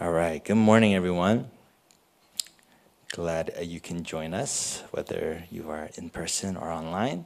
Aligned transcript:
All 0.00 0.12
right. 0.12 0.44
Good 0.44 0.54
morning, 0.54 0.94
everyone. 0.94 1.50
Glad 3.10 3.52
uh, 3.58 3.62
you 3.62 3.80
can 3.80 4.04
join 4.04 4.32
us, 4.32 4.84
whether 4.92 5.42
you 5.50 5.70
are 5.70 5.90
in 5.96 6.08
person 6.08 6.56
or 6.56 6.70
online. 6.70 7.24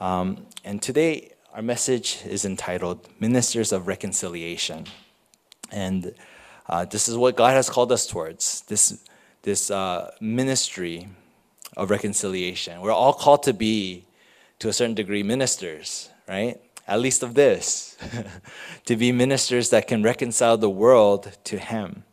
Um, 0.00 0.46
and 0.64 0.82
today, 0.82 1.30
our 1.54 1.62
message 1.62 2.18
is 2.26 2.44
entitled 2.44 3.08
Ministers 3.20 3.70
of 3.70 3.86
Reconciliation. 3.86 4.86
And 5.70 6.12
uh, 6.68 6.86
this 6.86 7.08
is 7.08 7.16
what 7.16 7.36
God 7.36 7.52
has 7.52 7.70
called 7.70 7.92
us 7.92 8.04
towards 8.04 8.62
this, 8.62 8.98
this 9.42 9.70
uh, 9.70 10.10
ministry 10.20 11.06
of 11.76 11.88
reconciliation. 11.88 12.80
We're 12.80 12.90
all 12.90 13.12
called 13.12 13.44
to 13.44 13.52
be, 13.52 14.06
to 14.58 14.68
a 14.68 14.72
certain 14.72 14.96
degree, 14.96 15.22
ministers, 15.22 16.10
right? 16.28 16.60
At 16.86 17.00
least 17.00 17.22
of 17.22 17.34
this, 17.34 17.96
to 18.86 18.96
be 18.96 19.12
ministers 19.12 19.70
that 19.70 19.86
can 19.86 20.02
reconcile 20.02 20.56
the 20.56 20.70
world 20.70 21.36
to 21.44 21.58
Him. 21.58 22.04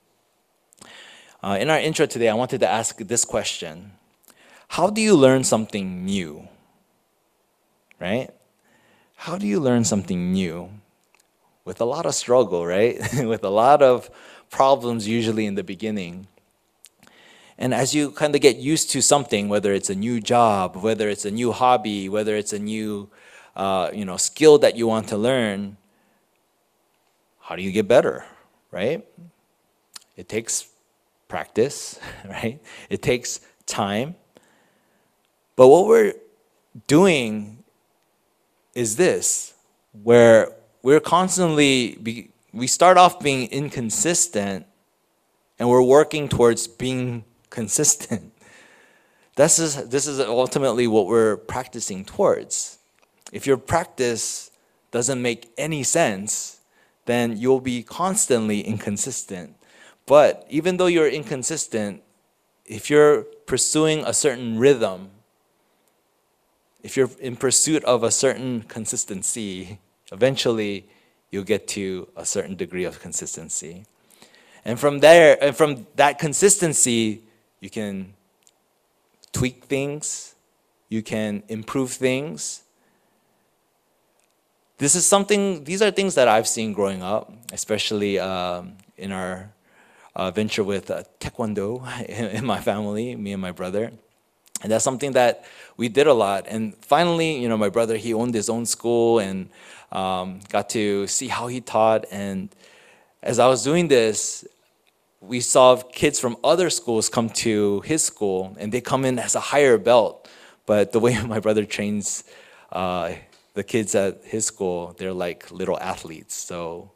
Uh, 1.41 1.57
in 1.59 1.69
our 1.69 1.79
intro 1.79 2.05
today, 2.05 2.29
I 2.29 2.33
wanted 2.33 2.60
to 2.60 2.69
ask 2.69 2.97
this 2.97 3.25
question 3.25 3.93
How 4.69 4.89
do 4.89 5.01
you 5.01 5.15
learn 5.15 5.43
something 5.43 6.05
new? 6.05 6.47
Right? 8.00 8.29
How 9.15 9.37
do 9.37 9.47
you 9.47 9.60
learn 9.60 9.83
something 9.83 10.32
new? 10.32 10.69
With 11.65 11.82
a 11.82 11.86
lot 11.86 12.05
of 12.05 12.15
struggle, 12.15 12.65
right? 12.65 12.97
With 13.25 13.43
a 13.43 13.49
lot 13.49 13.82
of 13.82 14.10
problems, 14.49 15.07
usually 15.07 15.46
in 15.46 15.55
the 15.55 15.63
beginning. 15.63 16.27
And 17.57 17.74
as 17.74 17.93
you 17.93 18.11
kind 18.11 18.33
of 18.33 18.41
get 18.41 18.55
used 18.55 18.89
to 18.91 19.01
something, 19.01 19.49
whether 19.49 19.74
it's 19.74 19.89
a 19.89 19.96
new 19.96 20.21
job, 20.21 20.77
whether 20.77 21.10
it's 21.10 21.25
a 21.25 21.32
new 21.32 21.51
hobby, 21.51 22.07
whether 22.07 22.38
it's 22.38 22.54
a 22.54 22.60
new 22.60 23.10
uh, 23.59 23.91
you 23.93 24.05
know, 24.05 24.15
skill 24.15 24.57
that 24.57 24.77
you 24.77 24.87
want 24.87 25.09
to 25.09 25.18
learn, 25.18 25.75
how 27.41 27.57
do 27.57 27.61
you 27.61 27.73
get 27.73 27.89
better, 27.89 28.23
right? 28.71 29.05
It 30.15 30.29
takes 30.29 30.69
practice, 31.27 31.99
right? 32.25 32.61
It 32.89 33.02
takes 33.02 33.41
time. 33.66 34.16
But 35.57 35.67
what 35.67 35.88
we're 35.88 36.13
doing 36.88 37.66
is 38.75 38.95
this, 38.95 39.53
where 40.03 40.55
we're 40.81 41.01
constantly, 41.01 41.97
be, 42.01 42.29
we 42.53 42.66
start 42.66 42.95
off 42.97 43.19
being 43.19 43.49
inconsistent 43.51 44.67
and 45.59 45.67
we're 45.67 45.83
working 45.83 46.29
towards 46.29 46.66
being 46.66 47.25
consistent. 47.49 48.31
This 49.35 49.59
is, 49.59 49.89
this 49.89 50.07
is 50.07 50.21
ultimately 50.21 50.88
what 50.88 51.07
we're 51.07 51.35
practicing 51.35 52.05
towards. 52.05 52.78
If 53.31 53.45
your 53.45 53.58
practice 53.58 54.52
doesn't 54.91 55.22
make 55.22 55.52
any 55.58 55.83
sense, 55.83 56.61
then 57.05 57.38
you'll 57.38 57.61
be 57.61 57.83
constantly 57.83 58.61
inconsistent. 58.61 59.55
But 60.05 60.45
even 60.49 60.77
though 60.77 60.88
you're 60.88 61.08
inconsistent, 61.08 62.02
if 62.66 62.89
you're 62.89 63.23
pursuing 63.45 64.03
a 64.05 64.13
certain 64.13 64.57
rhythm, 64.57 65.09
if 66.81 66.95
you're 66.95 67.09
in 67.19 67.35
pursuit 67.35 67.83
of 67.83 68.03
a 68.03 68.11
certain 68.11 68.63
consistency, 68.63 69.80
eventually 70.11 70.88
you'll 71.31 71.44
get 71.44 71.67
to 71.69 72.07
a 72.16 72.25
certain 72.25 72.55
degree 72.55 72.85
of 72.85 73.00
consistency. 73.00 73.85
And 74.66 74.80
from 74.80 75.00
there, 75.00 75.38
and 75.41 75.55
from 75.55 75.88
that 75.95 76.19
consistency, 76.19 77.22
you 77.59 77.69
can 77.69 78.13
tweak 79.31 79.66
things, 79.66 80.35
you 80.89 81.02
can 81.02 81.44
improve 81.47 81.91
things, 81.91 82.63
this 84.80 84.95
is 84.95 85.05
something, 85.05 85.66
these 85.66 85.81
are 85.81 85.91
things 85.91 86.16
that 86.16 86.27
I've 86.30 86.47
seen 86.47 86.72
growing 86.72 87.03
up, 87.03 87.31
especially 87.52 88.17
um, 88.17 88.77
in 88.97 89.11
our 89.11 89.52
uh, 90.16 90.31
venture 90.31 90.63
with 90.63 90.89
uh, 90.89 91.03
Taekwondo 91.19 91.85
in, 92.09 92.25
in 92.38 92.45
my 92.45 92.61
family, 92.61 93.16
me 93.16 93.33
and 93.33 93.41
my 93.41 93.52
brother. 93.52 93.91
And 94.61 94.72
that's 94.72 94.83
something 94.83 95.11
that 95.13 95.45
we 95.75 95.89
did 95.89 96.07
a 96.07 96.13
lot. 96.13 96.45
And 96.47 96.75
finally, 96.77 97.38
you 97.41 97.50
know, 97.50 97.57
my 97.57 97.69
brother, 97.69 97.97
he 97.97 98.13
owned 98.13 98.34
his 98.34 98.50
own 98.50 98.66
school 98.66 99.19
and 99.19 99.50
um, 99.91 100.40
got 100.50 100.69
to 100.72 101.07
see 101.07 101.28
how 101.28 101.47
he 101.47 101.59
taught. 101.59 102.06
And 102.09 102.50
as 103.22 103.38
I 103.38 103.47
was 103.47 103.63
doing 103.63 103.90
this, 103.90 104.46
we 105.19 105.41
saw 105.41 105.75
kids 105.75 106.19
from 106.22 106.38
other 106.41 106.69
schools 106.69 107.09
come 107.09 107.29
to 107.29 107.81
his 107.81 108.03
school 108.03 108.56
and 108.59 108.72
they 108.72 108.79
come 108.79 109.03
in 109.03 109.19
as 109.19 109.35
a 109.35 109.41
higher 109.41 109.78
belt. 109.78 110.29
But 110.66 110.94
the 110.94 111.01
way 111.01 111.22
my 111.25 111.41
brother 111.41 111.66
trains 111.66 112.23
uh, 112.72 113.13
the 113.53 113.63
kids 113.63 113.95
at 113.95 114.21
his 114.23 114.45
school, 114.45 114.95
they're 114.97 115.13
like 115.13 115.51
little 115.51 115.79
athletes. 115.79 116.35
So 116.35 116.91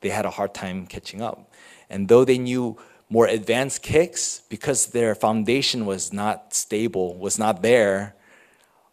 they 0.00 0.10
had 0.10 0.26
a 0.26 0.30
hard 0.30 0.54
time 0.54 0.86
catching 0.86 1.22
up. 1.22 1.50
And 1.88 2.08
though 2.08 2.24
they 2.24 2.38
knew 2.38 2.78
more 3.08 3.26
advanced 3.26 3.82
kicks, 3.82 4.42
because 4.48 4.86
their 4.86 5.14
foundation 5.14 5.86
was 5.86 6.12
not 6.12 6.54
stable, 6.54 7.16
was 7.16 7.38
not 7.38 7.62
there, 7.62 8.14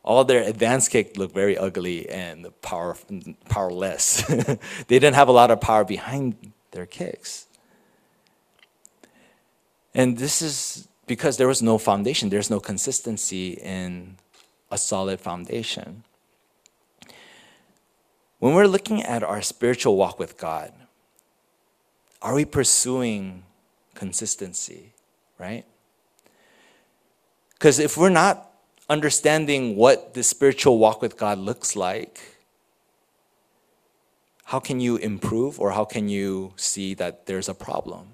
all 0.04 0.24
their 0.24 0.44
advanced 0.44 0.92
kick 0.92 1.18
looked 1.18 1.34
very 1.34 1.58
ugly 1.58 2.10
and 2.10 2.48
power, 2.62 2.96
powerless. 3.50 4.24
they 4.88 5.00
didn't 5.00 5.16
have 5.16 5.28
a 5.28 5.32
lot 5.32 5.52
of 5.52 5.62
power 5.62 5.84
behind 5.84 6.54
their 6.72 6.86
kicks. 6.86 7.48
And 9.94 10.18
this 10.18 10.42
is 10.42 10.88
because 11.06 11.38
there 11.38 11.48
was 11.48 11.62
no 11.62 11.78
foundation, 11.78 12.30
there's 12.30 12.50
no 12.50 12.60
consistency 12.60 13.54
in 13.54 14.18
a 14.72 14.78
solid 14.78 15.20
foundation. 15.20 16.04
When 18.42 18.56
we're 18.56 18.66
looking 18.66 19.04
at 19.04 19.22
our 19.22 19.44
spiritual 19.44 19.98
walk 19.98 20.18
with 20.18 20.36
God, 20.36 20.74
are 22.24 22.34
we 22.34 22.44
pursuing 22.44 23.44
consistency, 23.94 24.94
right? 25.38 25.64
Because 27.54 27.78
if 27.78 27.98
we're 27.98 28.10
not 28.10 28.50
understanding 28.90 29.76
what 29.76 30.16
the 30.16 30.24
spiritual 30.24 30.80
walk 30.80 31.04
with 31.04 31.18
God 31.18 31.38
looks 31.38 31.76
like, 31.76 32.20
how 34.46 34.60
can 34.60 34.80
you 34.80 34.96
improve 34.98 35.60
or 35.60 35.74
how 35.74 35.86
can 35.86 36.10
you 36.10 36.54
see 36.56 36.96
that 36.96 37.28
there's 37.28 37.48
a 37.48 37.54
problem? 37.54 38.08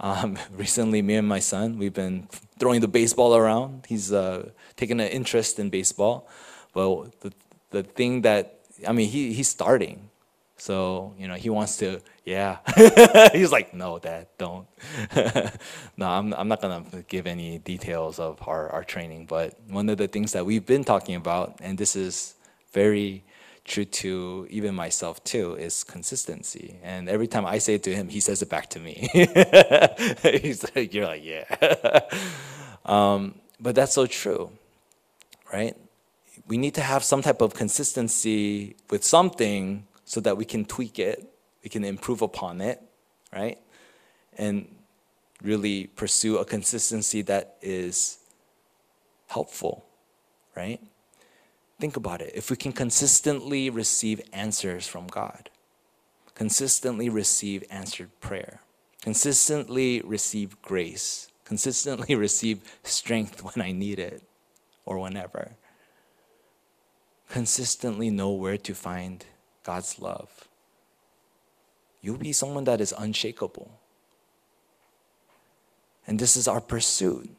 Um, 0.00 0.40
recently, 0.50 1.02
me 1.02 1.14
and 1.14 1.28
my 1.28 1.38
son, 1.38 1.78
we've 1.78 1.94
been 1.94 2.26
throwing 2.58 2.80
the 2.80 2.88
baseball 2.88 3.36
around. 3.36 3.86
He's 3.88 4.12
uh, 4.12 4.50
taken 4.74 4.98
an 4.98 5.06
interest 5.06 5.60
in 5.60 5.70
baseball. 5.70 6.28
Well, 6.74 7.12
the, 7.20 7.32
the 7.76 7.82
thing 7.82 8.22
that 8.22 8.60
I 8.86 8.92
mean, 8.92 9.08
he 9.08 9.32
he's 9.32 9.48
starting, 9.48 10.10
so 10.56 11.14
you 11.18 11.28
know 11.28 11.34
he 11.34 11.50
wants 11.50 11.76
to. 11.78 12.00
Yeah, 12.24 12.58
he's 13.32 13.52
like, 13.52 13.72
no, 13.72 13.98
Dad, 13.98 14.26
don't. 14.38 14.66
no, 15.96 16.06
I'm 16.08 16.34
I'm 16.34 16.48
not 16.48 16.60
gonna 16.60 16.84
give 17.08 17.26
any 17.26 17.58
details 17.58 18.18
of 18.18 18.40
our 18.48 18.68
our 18.70 18.84
training, 18.84 19.26
but 19.26 19.54
one 19.68 19.88
of 19.88 19.98
the 19.98 20.08
things 20.08 20.32
that 20.32 20.44
we've 20.44 20.66
been 20.66 20.84
talking 20.84 21.14
about, 21.14 21.56
and 21.60 21.78
this 21.78 21.94
is 21.96 22.34
very 22.72 23.24
true 23.64 23.84
to 23.84 24.46
even 24.50 24.74
myself 24.74 25.22
too 25.24 25.54
is 25.56 25.84
consistency. 25.84 26.78
And 26.84 27.08
every 27.08 27.26
time 27.26 27.44
i 27.44 27.58
say 27.58 27.74
it 27.74 27.82
to 27.82 27.92
him 27.92 28.08
he 28.08 28.20
says 28.20 28.40
it 28.42 28.48
back 28.48 28.70
to 28.70 28.78
me. 28.78 29.08
He's 30.42 30.64
like 30.74 30.94
you're 30.94 31.06
like 31.06 31.24
yeah. 31.24 31.44
Um, 32.84 33.34
but 33.58 33.74
that's 33.74 33.92
so 33.94 34.06
true 34.06 34.50
right 35.52 35.76
we 36.46 36.56
need 36.56 36.74
to 36.74 36.80
have 36.80 37.02
some 37.02 37.22
type 37.22 37.40
of 37.40 37.54
consistency 37.54 38.76
with 38.90 39.02
something 39.02 39.86
so 40.04 40.20
that 40.20 40.36
we 40.36 40.44
can 40.44 40.64
tweak 40.64 40.98
it, 40.98 41.24
we 41.62 41.68
can 41.68 41.84
improve 41.84 42.22
upon 42.22 42.60
it, 42.60 42.80
right? 43.32 43.58
And 44.38 44.68
really 45.42 45.88
pursue 45.88 46.38
a 46.38 46.44
consistency 46.44 47.22
that 47.22 47.56
is 47.60 48.18
helpful, 49.26 49.84
right? 50.56 50.80
Think 51.80 51.96
about 51.96 52.22
it. 52.22 52.32
If 52.34 52.50
we 52.50 52.56
can 52.56 52.72
consistently 52.72 53.68
receive 53.68 54.20
answers 54.32 54.86
from 54.86 55.08
God, 55.08 55.50
consistently 56.34 57.08
receive 57.08 57.64
answered 57.70 58.10
prayer, 58.20 58.60
consistently 59.02 60.00
receive 60.02 60.62
grace, 60.62 61.28
consistently 61.44 62.14
receive 62.26 62.60
strength 62.84 63.42
when 63.42 63.64
I 63.64 63.72
need 63.72 63.98
it 63.98 64.22
or 64.84 64.98
whenever 65.00 65.56
consistently 67.28 68.10
know 68.10 68.30
where 68.30 68.58
to 68.58 68.74
find 68.74 69.24
God's 69.64 69.98
love, 69.98 70.48
you'll 72.00 72.16
be 72.16 72.32
someone 72.32 72.64
that 72.64 72.80
is 72.80 72.94
unshakable. 72.96 73.70
And 76.06 76.18
this 76.18 76.36
is 76.36 76.46
our 76.46 76.60
pursuit. 76.60 77.30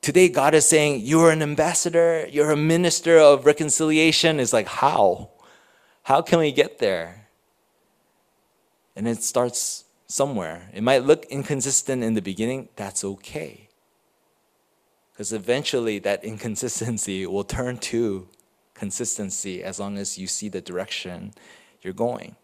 Today, 0.00 0.28
God 0.28 0.54
is 0.54 0.68
saying, 0.68 1.02
You're 1.04 1.30
an 1.30 1.42
ambassador, 1.42 2.26
you're 2.28 2.50
a 2.50 2.56
minister 2.56 3.18
of 3.18 3.46
reconciliation. 3.46 4.40
It's 4.40 4.52
like, 4.52 4.66
How? 4.66 5.30
How 6.04 6.22
can 6.22 6.40
we 6.40 6.50
get 6.50 6.78
there? 6.78 7.28
And 8.96 9.06
it 9.06 9.22
starts 9.22 9.84
somewhere. 10.06 10.68
It 10.74 10.82
might 10.82 11.04
look 11.04 11.24
inconsistent 11.26 12.02
in 12.02 12.14
the 12.14 12.22
beginning, 12.22 12.68
that's 12.76 13.04
okay. 13.04 13.68
Because 15.12 15.32
eventually, 15.32 15.98
that 16.00 16.24
inconsistency 16.24 17.26
will 17.26 17.44
turn 17.44 17.78
to 17.78 18.26
consistency 18.74 19.62
as 19.62 19.78
long 19.78 19.98
as 19.98 20.18
you 20.18 20.26
see 20.26 20.48
the 20.48 20.60
direction 20.60 21.32
you're 21.82 21.92
going. 21.92 22.36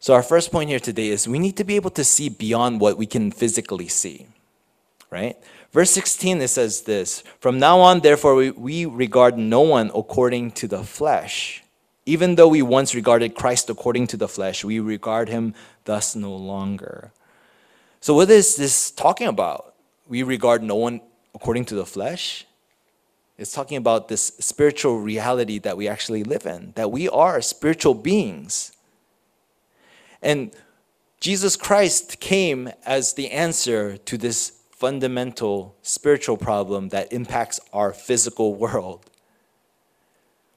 So, 0.00 0.14
our 0.14 0.22
first 0.22 0.52
point 0.52 0.70
here 0.70 0.78
today 0.78 1.08
is 1.08 1.26
we 1.26 1.38
need 1.38 1.56
to 1.56 1.64
be 1.64 1.76
able 1.76 1.90
to 1.90 2.04
see 2.04 2.28
beyond 2.28 2.80
what 2.80 2.96
we 2.96 3.06
can 3.06 3.32
physically 3.32 3.88
see, 3.88 4.26
right? 5.10 5.36
Verse 5.72 5.90
16, 5.90 6.40
it 6.40 6.48
says 6.48 6.82
this 6.82 7.22
From 7.40 7.58
now 7.58 7.80
on, 7.80 8.00
therefore, 8.00 8.34
we, 8.34 8.50
we 8.50 8.86
regard 8.86 9.36
no 9.36 9.60
one 9.60 9.90
according 9.94 10.52
to 10.52 10.68
the 10.68 10.84
flesh. 10.84 11.62
Even 12.06 12.36
though 12.36 12.48
we 12.48 12.62
once 12.62 12.94
regarded 12.94 13.34
Christ 13.34 13.68
according 13.68 14.06
to 14.08 14.16
the 14.16 14.28
flesh, 14.28 14.64
we 14.64 14.80
regard 14.80 15.28
him 15.28 15.54
thus 15.84 16.16
no 16.16 16.34
longer. 16.34 17.12
So, 18.00 18.14
what 18.14 18.30
is 18.30 18.56
this 18.56 18.90
talking 18.90 19.26
about? 19.26 19.74
We 20.06 20.22
regard 20.22 20.62
no 20.62 20.76
one 20.76 21.00
according 21.34 21.66
to 21.66 21.74
the 21.74 21.86
flesh? 21.86 22.46
It's 23.38 23.52
talking 23.52 23.76
about 23.76 24.08
this 24.08 24.32
spiritual 24.40 24.98
reality 24.98 25.60
that 25.60 25.76
we 25.76 25.86
actually 25.86 26.24
live 26.24 26.44
in, 26.44 26.72
that 26.74 26.90
we 26.90 27.08
are 27.08 27.40
spiritual 27.40 27.94
beings. 27.94 28.72
And 30.20 30.52
Jesus 31.20 31.56
Christ 31.56 32.18
came 32.18 32.70
as 32.84 33.12
the 33.12 33.30
answer 33.30 33.96
to 33.96 34.18
this 34.18 34.58
fundamental 34.70 35.76
spiritual 35.82 36.36
problem 36.36 36.88
that 36.88 37.12
impacts 37.12 37.60
our 37.72 37.92
physical 37.92 38.54
world. 38.54 39.08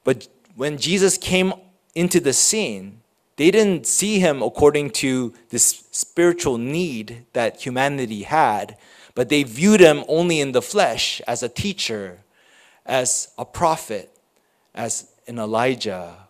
But 0.04 0.26
when 0.56 0.78
Jesus 0.78 1.16
came 1.16 1.52
into 1.94 2.18
the 2.18 2.32
scene, 2.32 3.00
they 3.36 3.50
didn't 3.50 3.86
see 3.86 4.18
him 4.18 4.42
according 4.42 4.90
to 4.90 5.32
this 5.50 5.84
spiritual 5.90 6.58
need 6.58 7.26
that 7.32 7.64
humanity 7.64 8.22
had, 8.22 8.76
but 9.14 9.28
they 9.28 9.42
viewed 9.42 9.80
him 9.80 10.04
only 10.08 10.40
in 10.40 10.52
the 10.52 10.62
flesh 10.62 11.20
as 11.26 11.42
a 11.42 11.48
teacher, 11.48 12.20
as 12.86 13.32
a 13.38 13.44
prophet, 13.44 14.16
as 14.74 15.12
an 15.26 15.38
Elijah 15.38 16.28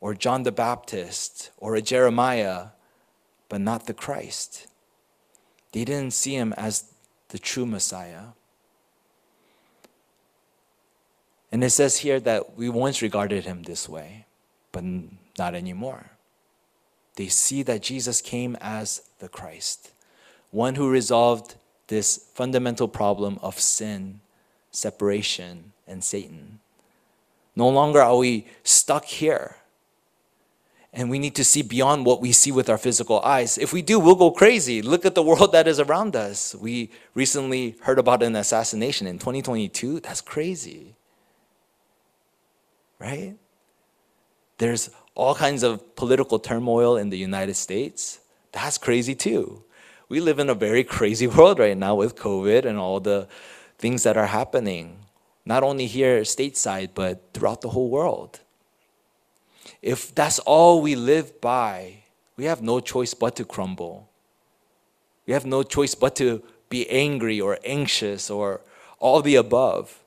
or 0.00 0.14
John 0.14 0.42
the 0.42 0.52
Baptist 0.52 1.50
or 1.58 1.74
a 1.74 1.82
Jeremiah, 1.82 2.68
but 3.48 3.60
not 3.60 3.86
the 3.86 3.94
Christ. 3.94 4.66
They 5.72 5.84
didn't 5.84 6.12
see 6.12 6.34
him 6.34 6.52
as 6.54 6.92
the 7.28 7.38
true 7.38 7.66
Messiah. 7.66 8.34
And 11.50 11.62
it 11.62 11.70
says 11.70 11.98
here 11.98 12.18
that 12.20 12.56
we 12.56 12.68
once 12.68 13.02
regarded 13.02 13.44
him 13.44 13.62
this 13.62 13.88
way, 13.88 14.26
but 14.72 14.84
not 15.38 15.54
anymore. 15.54 16.10
They 17.16 17.28
see 17.28 17.62
that 17.64 17.82
Jesus 17.82 18.20
came 18.22 18.56
as 18.60 19.02
the 19.18 19.28
Christ, 19.28 19.92
one 20.50 20.76
who 20.76 20.88
resolved 20.88 21.56
this 21.88 22.28
fundamental 22.34 22.88
problem 22.88 23.38
of 23.42 23.60
sin, 23.60 24.20
separation, 24.70 25.71
and 25.86 26.02
Satan. 26.02 26.60
No 27.54 27.68
longer 27.68 28.00
are 28.00 28.16
we 28.16 28.46
stuck 28.62 29.04
here. 29.04 29.56
And 30.94 31.08
we 31.08 31.18
need 31.18 31.34
to 31.36 31.44
see 31.44 31.62
beyond 31.62 32.04
what 32.04 32.20
we 32.20 32.32
see 32.32 32.52
with 32.52 32.68
our 32.68 32.76
physical 32.76 33.20
eyes. 33.20 33.56
If 33.56 33.72
we 33.72 33.80
do, 33.80 33.98
we'll 33.98 34.14
go 34.14 34.30
crazy. 34.30 34.82
Look 34.82 35.06
at 35.06 35.14
the 35.14 35.22
world 35.22 35.52
that 35.52 35.66
is 35.66 35.80
around 35.80 36.16
us. 36.16 36.54
We 36.54 36.90
recently 37.14 37.76
heard 37.82 37.98
about 37.98 38.22
an 38.22 38.36
assassination 38.36 39.06
in 39.06 39.18
2022. 39.18 40.00
That's 40.00 40.20
crazy. 40.20 40.94
Right? 42.98 43.36
There's 44.58 44.90
all 45.14 45.34
kinds 45.34 45.62
of 45.62 45.96
political 45.96 46.38
turmoil 46.38 46.96
in 46.96 47.10
the 47.10 47.18
United 47.18 47.54
States. 47.54 48.20
That's 48.52 48.76
crazy 48.76 49.14
too. 49.14 49.64
We 50.08 50.20
live 50.20 50.38
in 50.38 50.50
a 50.50 50.54
very 50.54 50.84
crazy 50.84 51.26
world 51.36 51.58
right 51.58 51.76
now 51.76 51.94
with 51.94 52.16
COVID 52.16 52.66
and 52.66 52.78
all 52.78 53.00
the 53.00 53.28
things 53.78 54.02
that 54.02 54.16
are 54.16 54.26
happening, 54.26 54.98
not 55.44 55.62
only 55.62 55.86
here 55.86 56.20
stateside, 56.22 56.90
but 56.94 57.22
throughout 57.34 57.60
the 57.60 57.70
whole 57.70 57.90
world. 57.90 58.40
If 59.80 60.14
that's 60.14 60.38
all 60.40 60.80
we 60.80 60.94
live 60.94 61.40
by, 61.40 62.04
we 62.36 62.44
have 62.44 62.62
no 62.62 62.80
choice 62.80 63.14
but 63.14 63.36
to 63.36 63.44
crumble. 63.44 64.08
We 65.26 65.32
have 65.32 65.46
no 65.46 65.62
choice 65.62 65.94
but 65.94 66.16
to 66.16 66.42
be 66.68 66.88
angry 66.88 67.40
or 67.40 67.58
anxious 67.64 68.30
or 68.30 68.60
all 68.98 69.22
the 69.22 69.36
above. 69.36 70.02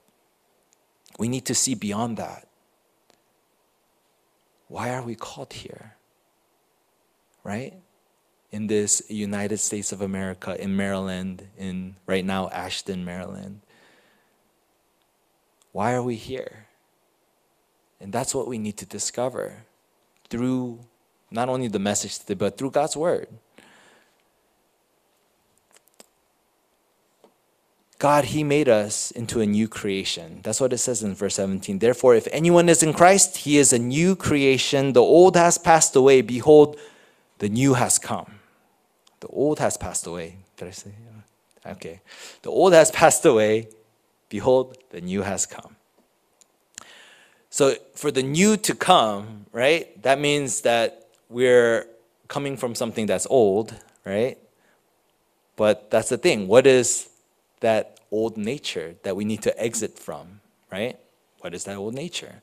We 1.19 1.27
need 1.27 1.45
to 1.45 1.55
see 1.55 1.75
beyond 1.75 2.17
that. 2.17 2.47
Why 4.67 4.89
are 4.93 5.03
we 5.03 5.15
called 5.15 5.53
here? 5.53 5.95
Right? 7.43 7.73
In 8.51 8.67
this 8.67 9.03
United 9.09 9.59
States 9.59 9.91
of 9.91 10.01
America, 10.01 10.59
in 10.61 10.75
Maryland, 10.75 11.47
in 11.57 11.95
right 12.07 12.25
now, 12.25 12.49
Ashton, 12.49 13.05
Maryland. 13.05 13.61
Why 15.75 15.91
are 15.91 16.01
we 16.01 16.15
here? 16.15 16.67
And 17.99 18.13
that's 18.13 18.33
what 18.33 18.47
we 18.47 18.57
need 18.57 18.77
to 18.77 18.85
discover 18.85 19.65
through 20.29 20.79
not 21.29 21.49
only 21.49 21.67
the 21.67 21.79
message 21.79 22.17
today, 22.17 22.33
but 22.33 22.57
through 22.57 22.71
God's 22.71 22.95
word. 22.95 23.27
God, 27.99 28.23
He 28.23 28.41
made 28.41 28.69
us 28.69 29.11
into 29.11 29.41
a 29.41 29.45
new 29.45 29.67
creation. 29.67 30.39
That's 30.43 30.61
what 30.61 30.71
it 30.71 30.77
says 30.77 31.03
in 31.03 31.13
verse 31.13 31.35
17. 31.35 31.79
Therefore, 31.79 32.15
if 32.15 32.29
anyone 32.31 32.69
is 32.69 32.81
in 32.81 32.93
Christ, 32.93 33.35
he 33.43 33.57
is 33.57 33.73
a 33.73 33.79
new 33.79 34.15
creation. 34.15 34.93
The 34.93 35.01
old 35.01 35.35
has 35.35 35.57
passed 35.57 35.93
away. 35.97 36.21
Behold, 36.21 36.79
the 37.39 37.49
new 37.49 37.73
has 37.73 37.99
come. 37.99 38.39
The 39.19 39.27
old 39.27 39.59
has 39.59 39.75
passed 39.75 40.07
away. 40.07 40.37
Did 40.55 40.69
I 40.69 40.71
say? 40.71 40.91
Uh, 41.65 41.71
okay. 41.71 41.99
The 42.43 42.49
old 42.49 42.71
has 42.71 42.91
passed 42.91 43.25
away. 43.25 43.67
Behold, 44.29 44.77
the 44.89 45.01
new 45.01 45.21
has 45.21 45.45
come. 45.45 45.75
So, 47.49 47.75
for 47.93 48.11
the 48.11 48.23
new 48.23 48.57
to 48.57 48.75
come, 48.75 49.45
right, 49.53 50.01
that 50.03 50.19
means 50.19 50.61
that 50.61 51.07
we're 51.29 51.87
coming 52.27 52.57
from 52.57 52.75
something 52.75 53.05
that's 53.05 53.27
old, 53.29 53.73
right? 54.03 54.37
But 55.55 55.89
that's 55.89 56.09
the 56.09 56.17
thing. 56.17 56.47
What 56.47 56.67
is 56.67 57.09
that 57.61 57.99
old 58.11 58.37
nature 58.37 58.95
that 59.03 59.15
we 59.15 59.25
need 59.25 59.41
to 59.43 59.57
exit 59.61 59.97
from, 59.97 60.41
right? 60.71 60.99
What 61.39 61.53
is 61.53 61.63
that 61.65 61.77
old 61.77 61.93
nature? 61.93 62.41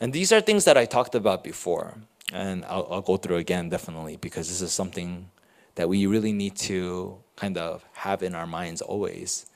And 0.00 0.12
these 0.12 0.32
are 0.32 0.40
things 0.40 0.64
that 0.64 0.76
I 0.76 0.84
talked 0.84 1.14
about 1.14 1.44
before, 1.44 1.94
and 2.32 2.64
I'll, 2.64 2.86
I'll 2.90 3.00
go 3.00 3.16
through 3.16 3.36
again 3.36 3.68
definitely 3.68 4.16
because 4.16 4.48
this 4.48 4.60
is 4.60 4.72
something 4.72 5.30
that 5.74 5.88
we 5.88 6.06
really 6.06 6.32
need 6.32 6.56
to 6.56 7.18
kind 7.36 7.56
of 7.56 7.84
have 7.92 8.22
in 8.22 8.34
our 8.34 8.46
minds 8.46 8.80
always 8.80 9.46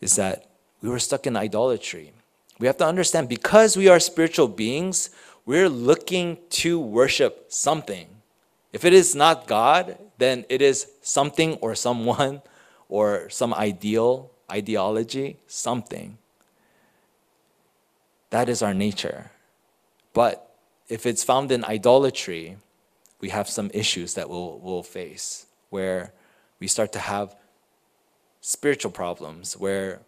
is 0.00 0.16
that 0.16 0.46
we 0.82 0.88
were 0.88 0.98
stuck 0.98 1.26
in 1.26 1.36
idolatry. 1.36 2.12
We 2.58 2.66
have 2.66 2.76
to 2.78 2.86
understand 2.86 3.28
because 3.28 3.76
we 3.76 3.88
are 3.88 4.00
spiritual 4.00 4.48
beings, 4.48 5.10
we're 5.46 5.68
looking 5.68 6.38
to 6.50 6.78
worship 6.78 7.46
something. 7.48 8.08
If 8.72 8.84
it 8.84 8.92
is 8.92 9.14
not 9.14 9.46
God, 9.46 9.98
then 10.18 10.44
it 10.48 10.60
is 10.60 10.88
something 11.02 11.54
or 11.54 11.74
someone 11.74 12.42
or 12.88 13.30
some 13.30 13.54
ideal 13.54 14.30
ideology, 14.50 15.36
something. 15.46 16.18
That 18.30 18.48
is 18.48 18.62
our 18.62 18.74
nature. 18.74 19.30
But 20.12 20.54
if 20.88 21.06
it's 21.06 21.24
found 21.24 21.52
in 21.52 21.64
idolatry, 21.64 22.56
we 23.20 23.30
have 23.30 23.48
some 23.48 23.70
issues 23.74 24.14
that 24.14 24.28
we'll, 24.28 24.58
we'll 24.58 24.82
face 24.82 25.46
where 25.70 26.12
we 26.60 26.66
start 26.66 26.92
to 26.92 26.98
have 26.98 27.34
spiritual 28.40 28.90
problems 28.90 29.56
where 29.56 30.00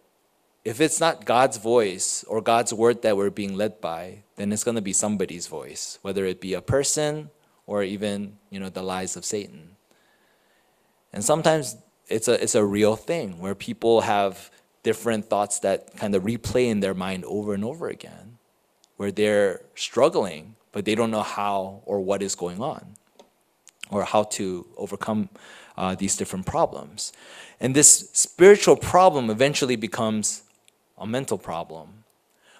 if 0.63 0.79
it's 0.79 0.99
not 0.99 1.25
God's 1.25 1.57
voice 1.57 2.23
or 2.27 2.41
God's 2.41 2.73
word 2.73 3.01
that 3.01 3.17
we're 3.17 3.31
being 3.31 3.55
led 3.55 3.81
by, 3.81 4.23
then 4.35 4.51
it's 4.51 4.63
going 4.63 4.75
to 4.75 4.81
be 4.81 4.93
somebody's 4.93 5.47
voice, 5.47 5.97
whether 6.01 6.25
it 6.25 6.39
be 6.39 6.53
a 6.53 6.61
person 6.61 7.29
or 7.65 7.83
even, 7.83 8.37
you 8.49 8.59
know, 8.59 8.69
the 8.69 8.83
lies 8.83 9.15
of 9.15 9.25
Satan. 9.25 9.75
And 11.13 11.23
sometimes 11.23 11.77
it's 12.07 12.27
a, 12.27 12.41
it's 12.41 12.55
a 12.55 12.63
real 12.63 12.95
thing 12.95 13.39
where 13.39 13.55
people 13.55 14.01
have 14.01 14.51
different 14.83 15.25
thoughts 15.25 15.59
that 15.59 15.95
kind 15.97 16.15
of 16.15 16.23
replay 16.23 16.67
in 16.67 16.79
their 16.79 16.93
mind 16.93 17.23
over 17.25 17.53
and 17.53 17.63
over 17.63 17.87
again, 17.87 18.37
where 18.97 19.11
they're 19.11 19.61
struggling, 19.75 20.55
but 20.71 20.85
they 20.85 20.95
don't 20.95 21.11
know 21.11 21.23
how 21.23 21.81
or 21.85 21.99
what 22.01 22.21
is 22.21 22.35
going 22.35 22.61
on, 22.61 22.95
or 23.89 24.03
how 24.03 24.23
to 24.23 24.65
overcome 24.77 25.29
uh, 25.77 25.95
these 25.95 26.15
different 26.15 26.45
problems. 26.45 27.13
And 27.59 27.75
this 27.75 28.09
spiritual 28.13 28.75
problem 28.75 29.29
eventually 29.29 29.75
becomes 29.75 30.43
a 31.01 31.07
mental 31.07 31.37
problem, 31.37 32.05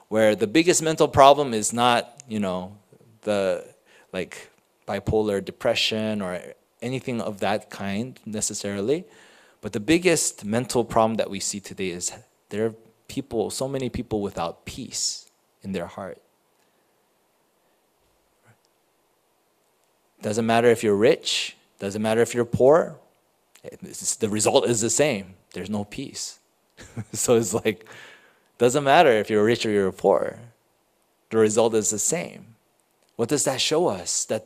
where 0.10 0.36
the 0.36 0.48
biggest 0.48 0.82
mental 0.82 1.08
problem 1.08 1.54
is 1.54 1.72
not, 1.72 2.22
you 2.28 2.40
know, 2.40 2.76
the 3.22 3.64
like 4.12 4.50
bipolar 4.86 5.44
depression 5.44 6.22
or 6.22 6.42
anything 6.82 7.22
of 7.22 7.40
that 7.40 7.70
kind 7.70 8.20
necessarily 8.26 9.06
but 9.62 9.74
the 9.74 9.80
biggest 9.80 10.44
mental 10.44 10.84
problem 10.84 11.18
that 11.18 11.30
we 11.30 11.40
see 11.40 11.60
today 11.60 11.92
is 11.92 12.12
there 12.50 12.66
are 12.66 12.76
people, 13.08 13.52
so 13.52 13.68
many 13.68 13.90
people 13.90 14.22
without 14.22 14.66
peace 14.66 15.30
in 15.62 15.72
their 15.72 15.86
heart. 15.86 16.20
Doesn't 20.22 20.46
matter 20.46 20.68
if 20.68 20.84
you're 20.84 20.96
rich, 20.96 21.56
doesn't 21.80 22.02
matter 22.02 22.22
if 22.22 22.34
you're 22.34 22.46
poor, 22.46 22.98
the 24.20 24.30
result 24.30 24.68
is 24.68 24.82
the 24.82 24.90
same. 24.90 25.36
There's 25.54 25.70
no 25.70 25.84
peace. 25.84 26.40
so 27.14 27.36
it's 27.36 27.54
like, 27.54 27.86
doesn't 28.62 28.84
matter 28.84 29.10
if 29.10 29.28
you're 29.28 29.44
rich 29.44 29.66
or 29.66 29.72
you're 29.72 29.92
poor, 29.92 30.38
the 31.32 31.38
result 31.40 31.74
is 31.74 31.90
the 31.90 31.98
same. 31.98 32.46
What 33.16 33.28
does 33.28 33.44
that 33.46 33.60
show 33.60 33.88
us? 33.88 34.24
That 34.26 34.46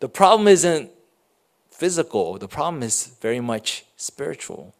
the 0.00 0.08
problem 0.08 0.48
isn't 0.48 0.90
physical, 1.70 2.36
the 2.36 2.46
problem 2.46 2.82
is 2.82 3.16
very 3.22 3.40
much 3.40 3.86
spiritual. 3.96 4.74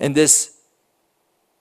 And 0.00 0.14
this 0.14 0.62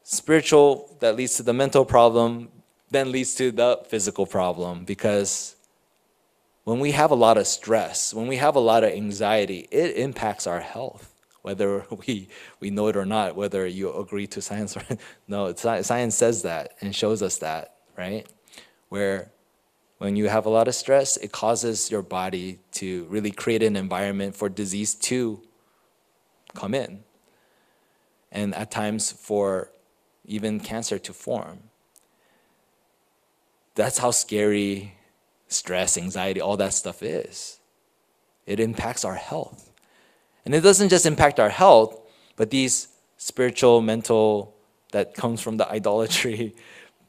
spiritual 0.04 0.96
that 1.02 1.18
leads 1.18 1.36
to 1.36 1.44
the 1.44 1.52
mental 1.52 1.84
problem 1.84 2.48
then 2.90 3.12
leads 3.12 3.36
to 3.36 3.52
the 3.52 3.82
physical 3.90 4.26
problem 4.26 4.86
because 4.86 5.58
when 6.64 6.80
we 6.80 6.92
have 6.92 7.12
a 7.12 7.16
lot 7.16 7.38
of 7.38 7.48
stress, 7.48 8.14
when 8.14 8.28
we 8.28 8.38
have 8.38 8.56
a 8.56 8.62
lot 8.62 8.86
of 8.86 8.92
anxiety, 8.92 9.68
it 9.72 9.98
impacts 9.98 10.48
our 10.48 10.62
health, 10.62 11.11
whether 11.42 11.86
we, 12.08 12.28
we 12.60 12.70
know 12.70 12.88
it 12.88 12.96
or 12.96 13.06
not, 13.06 13.36
whether 13.36 13.66
you 13.68 13.94
agree 13.94 14.28
to 14.28 14.42
science 14.42 14.76
or 14.78 14.84
no, 15.28 15.54
science 15.54 16.16
says 16.16 16.44
that 16.44 16.76
and 16.82 16.96
shows 16.96 17.22
us 17.22 17.38
that, 17.40 17.76
right? 17.98 18.28
Where 18.90 19.32
when 19.98 20.16
you 20.16 20.30
have 20.30 20.48
a 20.48 20.50
lot 20.50 20.68
of 20.68 20.74
stress, 20.74 21.16
it 21.18 21.32
causes 21.32 21.92
your 21.92 22.02
body 22.02 22.60
to 22.72 23.06
really 23.06 23.32
create 23.32 23.62
an 23.62 23.76
environment 23.76 24.36
for 24.36 24.50
disease 24.50 24.96
to 24.96 25.42
come 26.56 26.74
in. 26.74 27.04
And 28.32 28.56
at 28.56 28.72
times 28.72 29.12
for 29.12 29.70
even 30.26 30.60
cancer 30.60 30.98
to 31.00 31.14
form. 31.14 31.60
That's 33.76 33.98
how 33.98 34.12
scary 34.12 34.96
stress, 35.48 35.98
anxiety, 35.98 36.42
all 36.42 36.58
that 36.58 36.74
stuff 36.74 37.04
is. 37.04 37.60
It 38.46 38.60
impacts 38.60 39.06
our 39.06 39.16
health. 39.16 39.71
And 40.46 40.56
it 40.56 40.62
doesn't 40.62 40.90
just 40.90 41.06
impact 41.06 41.40
our 41.40 41.50
health, 41.50 42.00
but 42.36 42.50
these 42.50 42.88
spiritual, 43.18 43.82
mental, 43.82 44.56
that 44.92 45.14
comes 45.14 45.42
from 45.42 45.58
the 45.58 45.70
idolatry 45.78 46.56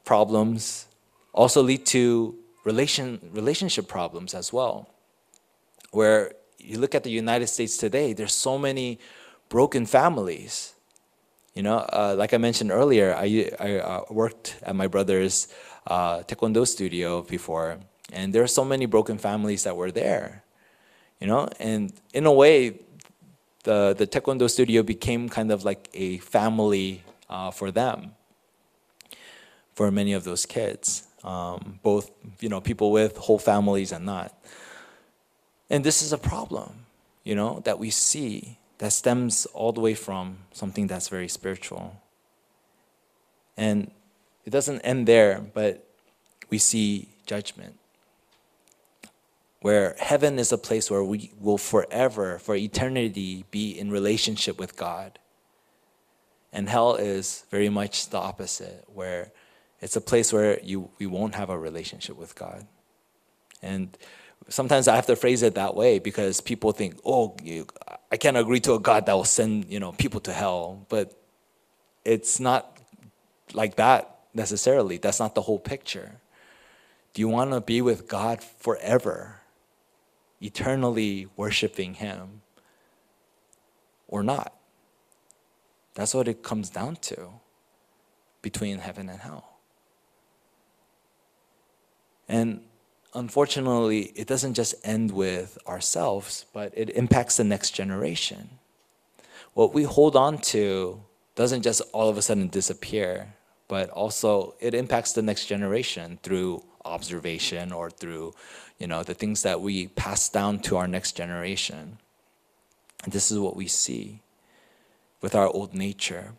problems 0.05 0.87
also 1.33 1.61
lead 1.63 1.85
to 1.87 2.35
relation, 2.63 3.19
relationship 3.33 3.87
problems 3.87 4.33
as 4.33 4.53
well. 4.53 4.89
Where 5.91 6.33
you 6.57 6.79
look 6.79 6.95
at 6.95 7.03
the 7.03 7.09
United 7.09 7.47
States 7.47 7.77
today, 7.77 8.13
there's 8.13 8.33
so 8.33 8.57
many 8.57 8.99
broken 9.49 9.85
families. 9.85 10.73
You 11.53 11.63
know, 11.63 11.77
uh, 11.77 12.15
like 12.17 12.33
I 12.33 12.37
mentioned 12.37 12.71
earlier, 12.71 13.13
I, 13.15 13.51
I 13.59 13.77
uh, 13.77 14.05
worked 14.09 14.57
at 14.63 14.75
my 14.75 14.87
brother's 14.87 15.47
uh, 15.85 16.19
taekwondo 16.19 16.67
studio 16.67 17.21
before, 17.21 17.77
and 18.11 18.33
there 18.33 18.41
are 18.41 18.47
so 18.47 18.65
many 18.65 18.85
broken 18.85 19.17
families 19.17 19.63
that 19.63 19.75
were 19.75 19.91
there, 19.91 20.43
you 21.19 21.27
know, 21.27 21.49
and 21.59 21.93
in 22.13 22.25
a 22.25 22.31
way, 22.31 22.79
the, 23.63 23.95
the 23.97 24.05
taekwondo 24.05 24.49
studio 24.49 24.83
became 24.83 25.29
kind 25.29 25.51
of 25.51 25.63
like 25.63 25.89
a 25.93 26.17
family 26.19 27.03
uh, 27.29 27.51
for 27.51 27.71
them, 27.71 28.11
for 29.73 29.89
many 29.91 30.13
of 30.13 30.23
those 30.23 30.45
kids, 30.45 31.07
um, 31.23 31.79
both, 31.81 32.11
you 32.39 32.49
know, 32.49 32.61
people 32.61 32.91
with 32.91 33.17
whole 33.17 33.39
families 33.39 33.91
and 33.91 34.05
not. 34.05 34.37
And 35.69 35.83
this 35.83 36.01
is 36.01 36.13
a 36.13 36.17
problem, 36.17 36.85
you 37.23 37.35
know, 37.35 37.61
that 37.63 37.79
we 37.79 37.89
see 37.89 38.57
that 38.79 38.91
stems 38.91 39.45
all 39.47 39.71
the 39.71 39.79
way 39.79 39.93
from 39.93 40.37
something 40.51 40.87
that's 40.87 41.07
very 41.07 41.29
spiritual. 41.29 41.99
And 43.55 43.91
it 44.45 44.49
doesn't 44.49 44.81
end 44.81 45.07
there, 45.07 45.39
but 45.39 45.87
we 46.49 46.57
see 46.57 47.07
judgment. 47.25 47.79
Where 49.63 49.95
heaven 49.97 50.39
is 50.39 50.51
a 50.51 50.57
place 50.57 50.91
where 50.91 51.05
we 51.05 51.31
will 51.39 51.57
forever, 51.57 52.37
for 52.37 52.53
eternity, 52.53 53.45
be 53.49 53.71
in 53.71 53.91
relationship 53.91 54.59
with 54.59 54.75
God. 54.75 55.19
And 56.51 56.67
hell 56.67 56.95
is 56.95 57.45
very 57.49 57.69
much 57.69 58.09
the 58.09 58.17
opposite, 58.17 58.83
where 58.93 59.31
it's 59.79 59.95
a 59.95 60.01
place 60.01 60.33
where 60.33 60.59
you, 60.61 60.89
we 60.99 61.05
won't 61.05 61.35
have 61.35 61.49
a 61.49 61.57
relationship 61.57 62.17
with 62.17 62.35
God. 62.35 62.67
And 63.61 63.97
sometimes 64.49 64.89
I 64.89 64.97
have 64.97 65.05
to 65.05 65.15
phrase 65.15 65.43
it 65.43 65.55
that 65.55 65.75
way 65.75 65.97
because 65.97 66.41
people 66.41 66.73
think, 66.73 66.99
oh, 67.05 67.37
you, 67.41 67.65
I 68.11 68.17
can't 68.17 68.35
agree 68.35 68.59
to 68.67 68.73
a 68.73 68.79
God 68.81 69.05
that 69.05 69.13
will 69.13 69.23
send 69.23 69.71
you 69.71 69.79
know, 69.79 69.93
people 69.93 70.19
to 70.27 70.33
hell. 70.33 70.85
But 70.89 71.17
it's 72.03 72.37
not 72.37 72.79
like 73.53 73.77
that 73.77 74.13
necessarily. 74.33 74.97
That's 74.97 75.21
not 75.21 75.35
the 75.35 75.41
whole 75.41 75.59
picture. 75.59 76.19
Do 77.13 77.21
you 77.21 77.29
want 77.29 77.51
to 77.51 77.61
be 77.61 77.81
with 77.81 78.09
God 78.09 78.43
forever, 78.43 79.39
eternally 80.43 81.27
worshiping 81.35 81.95
Him, 81.95 82.41
or 84.07 84.23
not? 84.23 84.53
That's 85.95 86.13
what 86.13 86.27
it 86.27 86.43
comes 86.43 86.69
down 86.69 86.97
to 86.97 87.29
between 88.41 88.79
heaven 88.79 89.09
and 89.09 89.19
hell. 89.21 89.57
And 92.27 92.61
unfortunately, 93.13 94.11
it 94.15 94.27
doesn't 94.27 94.55
just 94.55 94.75
end 94.83 95.11
with 95.11 95.57
ourselves, 95.67 96.45
but 96.53 96.73
it 96.75 96.89
impacts 96.91 97.37
the 97.37 97.43
next 97.43 97.71
generation. 97.71 98.49
What 99.53 99.73
we 99.73 99.83
hold 99.83 100.15
on 100.15 100.39
to 100.53 101.01
doesn't 101.35 101.61
just 101.61 101.81
all 101.91 102.09
of 102.09 102.17
a 102.17 102.21
sudden 102.21 102.47
disappear 102.47 103.33
but 103.67 103.89
also 103.89 104.55
it 104.59 104.73
impacts 104.73 105.13
the 105.13 105.21
next 105.21 105.45
generation 105.45 106.19
through 106.23 106.63
observation 106.85 107.71
or 107.71 107.89
through 107.89 108.33
you 108.77 108.87
know 108.87 109.03
the 109.03 109.13
things 109.13 109.43
that 109.43 109.61
we 109.61 109.87
pass 109.87 110.29
down 110.29 110.59
to 110.59 110.77
our 110.77 110.87
next 110.87 111.13
generation. 111.13 111.97
And 113.03 113.13
this 113.13 113.31
is 113.31 113.39
what 113.39 113.55
we 113.55 113.67
see 113.67 114.21
with 115.21 115.35
our 115.35 115.47
old 115.47 115.73
nature. 115.73 116.33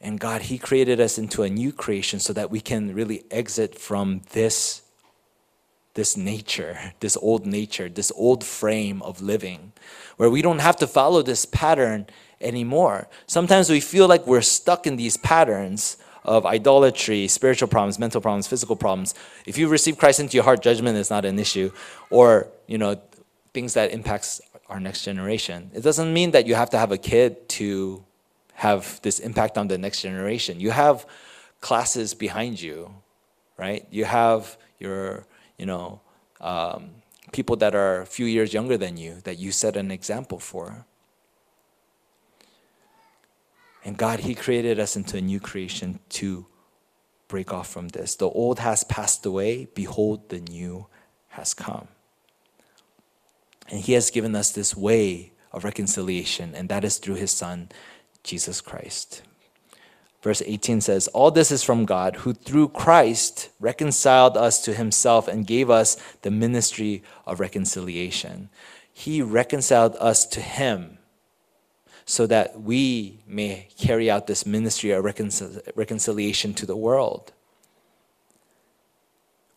And 0.00 0.18
god 0.18 0.42
he 0.42 0.58
created 0.58 1.00
us 1.00 1.18
into 1.18 1.42
a 1.42 1.48
new 1.48 1.72
creation 1.72 2.18
so 2.18 2.32
that 2.32 2.50
we 2.50 2.60
can 2.60 2.94
really 2.94 3.24
exit 3.30 3.78
from 3.78 4.22
this 4.32 4.82
this 5.94 6.16
nature 6.16 6.92
this 7.00 7.16
old 7.16 7.46
nature 7.46 7.88
this 7.88 8.12
old 8.16 8.42
frame 8.42 9.02
of 9.02 9.20
living 9.20 9.72
where 10.16 10.30
we 10.30 10.42
don't 10.42 10.60
have 10.60 10.76
to 10.76 10.86
follow 10.86 11.22
this 11.22 11.44
pattern 11.44 12.06
anymore. 12.42 13.08
Sometimes 13.26 13.70
we 13.70 13.80
feel 13.80 14.08
like 14.08 14.26
we're 14.26 14.42
stuck 14.42 14.86
in 14.86 14.96
these 14.96 15.16
patterns 15.16 15.96
of 16.24 16.46
idolatry, 16.46 17.26
spiritual 17.28 17.68
problems, 17.68 17.98
mental 17.98 18.20
problems, 18.20 18.46
physical 18.46 18.76
problems. 18.76 19.14
If 19.46 19.58
you 19.58 19.68
receive 19.68 19.98
Christ 19.98 20.20
into 20.20 20.34
your 20.34 20.44
heart, 20.44 20.62
judgment 20.62 20.96
is 20.96 21.10
not 21.10 21.24
an 21.24 21.38
issue, 21.38 21.72
or 22.10 22.48
you 22.66 22.78
know 22.78 23.00
things 23.52 23.74
that 23.74 23.90
impacts 23.92 24.40
our 24.68 24.80
next 24.80 25.04
generation. 25.04 25.70
It 25.74 25.82
doesn't 25.82 26.12
mean 26.12 26.30
that 26.30 26.46
you 26.46 26.54
have 26.54 26.70
to 26.70 26.78
have 26.78 26.92
a 26.92 26.98
kid 26.98 27.48
to 27.60 28.04
have 28.54 29.00
this 29.02 29.18
impact 29.18 29.58
on 29.58 29.68
the 29.68 29.78
next 29.78 30.02
generation. 30.02 30.60
You 30.60 30.70
have 30.70 31.06
classes 31.60 32.14
behind 32.14 32.60
you, 32.60 32.94
right? 33.58 33.86
You 33.90 34.04
have 34.04 34.56
your 34.78 35.26
you 35.58 35.66
know 35.66 36.00
um, 36.40 36.90
people 37.32 37.56
that 37.56 37.74
are 37.74 38.02
a 38.02 38.06
few 38.06 38.26
years 38.26 38.54
younger 38.54 38.76
than 38.76 38.96
you 38.96 39.20
that 39.24 39.38
you 39.38 39.50
set 39.50 39.76
an 39.76 39.90
example 39.90 40.38
for. 40.38 40.86
And 43.84 43.96
God, 43.96 44.20
He 44.20 44.34
created 44.34 44.78
us 44.78 44.96
into 44.96 45.16
a 45.16 45.20
new 45.20 45.40
creation 45.40 45.98
to 46.10 46.46
break 47.28 47.52
off 47.52 47.68
from 47.68 47.88
this. 47.88 48.14
The 48.14 48.28
old 48.28 48.58
has 48.60 48.84
passed 48.84 49.24
away, 49.26 49.66
behold, 49.74 50.28
the 50.28 50.40
new 50.40 50.86
has 51.30 51.54
come. 51.54 51.88
And 53.68 53.80
He 53.80 53.94
has 53.94 54.10
given 54.10 54.36
us 54.36 54.52
this 54.52 54.76
way 54.76 55.32
of 55.50 55.64
reconciliation, 55.64 56.54
and 56.54 56.68
that 56.68 56.84
is 56.84 56.98
through 56.98 57.16
His 57.16 57.32
Son, 57.32 57.70
Jesus 58.22 58.60
Christ. 58.60 59.22
Verse 60.22 60.42
18 60.46 60.80
says, 60.80 61.08
All 61.08 61.32
this 61.32 61.50
is 61.50 61.64
from 61.64 61.84
God, 61.84 62.16
who 62.16 62.32
through 62.32 62.68
Christ 62.68 63.48
reconciled 63.58 64.36
us 64.36 64.62
to 64.64 64.72
Himself 64.72 65.26
and 65.26 65.46
gave 65.46 65.68
us 65.68 65.96
the 66.22 66.30
ministry 66.30 67.02
of 67.26 67.40
reconciliation. 67.40 68.48
He 68.92 69.20
reconciled 69.20 69.96
us 69.98 70.24
to 70.26 70.40
Him 70.40 70.98
so 72.04 72.26
that 72.26 72.60
we 72.60 73.20
may 73.26 73.68
carry 73.78 74.10
out 74.10 74.26
this 74.26 74.44
ministry 74.44 74.90
of 74.90 75.04
reconciliation 75.04 76.54
to 76.54 76.66
the 76.66 76.76
world. 76.76 77.32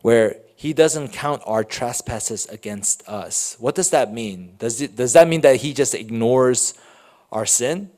Where 0.01 0.37
he 0.55 0.73
doesn't 0.73 1.09
count 1.09 1.41
our 1.45 1.63
trespasses 1.63 2.45
against 2.45 3.07
us. 3.09 3.55
What 3.59 3.75
does 3.75 3.89
that 3.89 4.13
mean? 4.13 4.55
Does, 4.57 4.81
it, 4.81 4.95
does 4.95 5.13
that 5.13 5.27
mean 5.27 5.41
that 5.41 5.57
he 5.57 5.73
just 5.73 5.93
ignores 5.93 6.73
our 7.31 7.45
sin? 7.45 7.89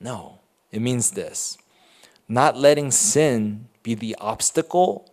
No, 0.00 0.40
it 0.72 0.80
means 0.80 1.12
this 1.12 1.58
not 2.28 2.56
letting 2.56 2.92
sin 2.92 3.66
be 3.82 3.94
the 3.94 4.14
obstacle 4.20 5.12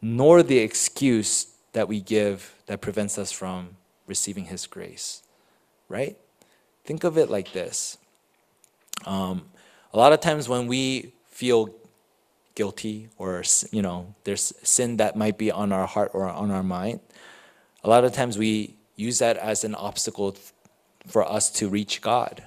nor 0.00 0.42
the 0.42 0.58
excuse 0.58 1.46
that 1.72 1.86
we 1.86 2.00
give 2.00 2.56
that 2.66 2.80
prevents 2.80 3.16
us 3.16 3.30
from 3.30 3.76
receiving 4.06 4.46
his 4.46 4.66
grace, 4.66 5.22
right? 5.88 6.16
Think 6.84 7.04
of 7.04 7.16
it 7.16 7.30
like 7.30 7.52
this. 7.52 7.98
Um, 9.06 9.46
a 9.92 9.98
lot 9.98 10.12
of 10.12 10.20
times 10.20 10.48
when 10.48 10.66
we 10.66 11.12
feel 11.28 11.74
guilty 12.54 13.08
or 13.16 13.42
you 13.70 13.80
know 13.80 14.14
there's 14.24 14.52
sin 14.62 14.98
that 14.98 15.16
might 15.16 15.38
be 15.38 15.50
on 15.50 15.72
our 15.72 15.86
heart 15.86 16.10
or 16.14 16.28
on 16.28 16.50
our 16.50 16.62
mind, 16.62 17.00
a 17.84 17.88
lot 17.88 18.04
of 18.04 18.12
times 18.12 18.38
we 18.38 18.76
use 18.96 19.18
that 19.18 19.36
as 19.36 19.64
an 19.64 19.74
obstacle 19.74 20.36
for 21.06 21.28
us 21.28 21.50
to 21.50 21.68
reach 21.68 22.00
God, 22.00 22.42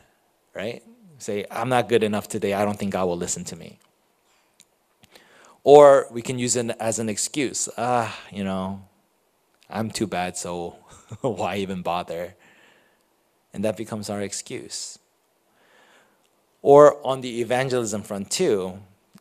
right? 0.54 0.84
Say, 1.18 1.46
I'm 1.50 1.70
not 1.70 1.90
good 1.90 2.04
enough 2.04 2.28
today. 2.28 2.54
I 2.54 2.66
don't 2.66 2.78
think 2.78 2.94
God 2.94 3.06
will 3.06 3.18
listen 3.18 3.44
to 3.46 3.56
me. 3.56 3.80
Or 5.64 6.08
we 6.12 6.22
can 6.22 6.38
use 6.38 6.56
it 6.56 6.70
as 6.80 7.00
an 7.00 7.10
excuse. 7.10 7.68
Ah, 7.78 8.18
you 8.32 8.44
know, 8.44 8.86
I'm 9.70 9.90
too 9.90 10.08
bad, 10.08 10.38
so 10.38 10.76
why 11.22 11.58
even 11.58 11.82
bother? 11.82 12.36
And 13.56 13.64
that 13.64 13.78
becomes 13.78 14.10
our 14.10 14.22
excuse. 14.22 15.00
Or 16.62 16.98
on 17.08 17.22
the 17.22 17.40
evangelism 17.40 18.04
front, 18.04 18.30
too, 18.30 18.80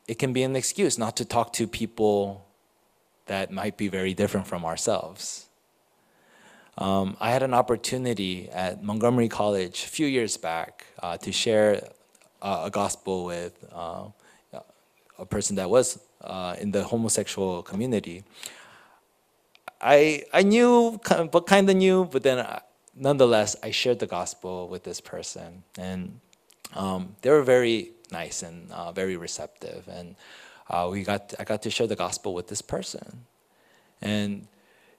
it 0.09 0.19
can 0.19 0.33
be 0.33 0.43
an 0.43 0.57
excuse 0.57 0.99
not 0.99 1.17
to 1.19 1.25
talk 1.25 1.53
to 1.53 1.69
people 1.69 2.45
that 3.27 3.53
might 3.53 3.77
be 3.77 3.87
very 3.87 4.13
different 4.13 4.49
from 4.49 4.65
ourselves. 4.65 5.47
Um, 6.77 7.17
I 7.21 7.31
had 7.31 7.45
an 7.45 7.55
opportunity 7.55 8.51
at 8.51 8.83
Montgomery 8.83 9.29
College 9.29 9.85
a 9.85 9.87
few 9.87 10.09
years 10.09 10.37
back 10.37 10.85
uh, 11.01 11.17
to 11.19 11.31
share 11.31 11.89
uh, 12.43 12.63
a 12.65 12.71
gospel 12.71 13.25
with 13.25 13.65
uh, 13.73 14.07
a 15.17 15.25
person 15.25 15.55
that 15.57 15.71
was 15.71 16.01
uh, 16.23 16.57
in 16.59 16.73
the 16.73 16.83
homosexual 16.83 17.63
community. 17.63 18.25
I, 19.81 20.25
I 20.33 20.43
knew, 20.43 20.99
but 21.31 21.47
kind 21.47 21.71
of 21.71 21.77
knew, 21.77 22.07
but 22.11 22.25
then 22.25 22.45
nonetheless, 22.97 23.57
I 23.63 23.71
shared 23.71 23.99
the 23.99 24.07
gospel 24.07 24.69
with 24.69 24.85
this 24.85 25.01
person. 25.01 25.65
And 25.79 26.21
um, 26.75 27.17
they 27.23 27.31
were 27.31 27.43
very 27.43 27.91
nice 28.11 28.43
and 28.43 28.71
uh, 28.73 28.93
very 28.93 29.17
receptive. 29.17 29.89
And 29.89 30.17
uh, 30.69 30.89
we 30.91 31.03
got, 31.03 31.35
I 31.39 31.45
got 31.45 31.63
to 31.63 31.71
share 31.71 31.87
the 31.87 31.97
gospel 31.97 32.35
with 32.35 32.49
this 32.49 32.63
person. 32.63 33.27
And 34.01 34.47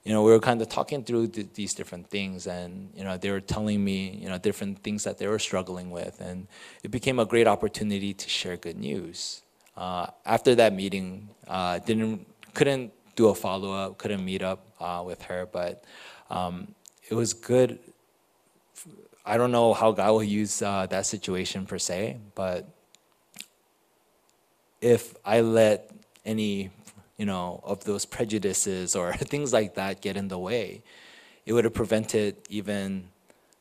you 0.06 0.12
know, 0.12 0.22
we 0.22 0.30
were 0.30 0.38
kind 0.38 0.62
of 0.62 0.68
talking 0.68 1.02
through 1.02 1.26
th- 1.26 1.48
these 1.54 1.74
different 1.74 2.08
things, 2.08 2.46
and 2.46 2.92
you 2.94 3.02
know, 3.02 3.16
they 3.16 3.28
were 3.28 3.40
telling 3.40 3.84
me, 3.84 4.10
you 4.22 4.28
know, 4.28 4.38
different 4.38 4.78
things 4.84 5.02
that 5.02 5.18
they 5.18 5.26
were 5.26 5.40
struggling 5.40 5.90
with, 5.90 6.20
and 6.20 6.46
it 6.84 6.92
became 6.92 7.18
a 7.18 7.24
great 7.24 7.48
opportunity 7.48 8.14
to 8.14 8.28
share 8.28 8.56
good 8.56 8.78
news. 8.78 9.42
Uh, 9.76 10.06
after 10.24 10.54
that 10.54 10.72
meeting, 10.72 11.28
uh, 11.48 11.80
didn't 11.80 12.24
couldn't 12.54 12.92
do 13.16 13.30
a 13.30 13.34
follow 13.34 13.72
up, 13.72 13.98
couldn't 13.98 14.24
meet 14.24 14.42
up 14.42 14.64
uh, 14.78 15.02
with 15.04 15.22
her, 15.22 15.44
but 15.50 15.82
um, 16.30 16.72
it 17.08 17.14
was 17.14 17.32
good. 17.32 17.78
I 19.24 19.36
don't 19.36 19.52
know 19.52 19.74
how 19.74 19.92
God 19.92 20.12
will 20.12 20.22
use 20.22 20.62
uh, 20.62 20.86
that 20.86 21.06
situation 21.06 21.66
per 21.66 21.78
se, 21.78 22.18
but 22.34 22.68
if 24.80 25.14
I 25.24 25.40
let 25.40 25.90
any 26.24 26.70
you 27.16 27.24
know, 27.24 27.60
of 27.64 27.84
those 27.84 28.04
prejudices 28.04 28.94
or 28.94 29.12
things 29.14 29.52
like 29.52 29.74
that 29.74 30.00
get 30.00 30.16
in 30.16 30.28
the 30.28 30.38
way, 30.38 30.82
it 31.44 31.52
would 31.52 31.64
have 31.64 31.74
prevented 31.74 32.36
even 32.48 33.08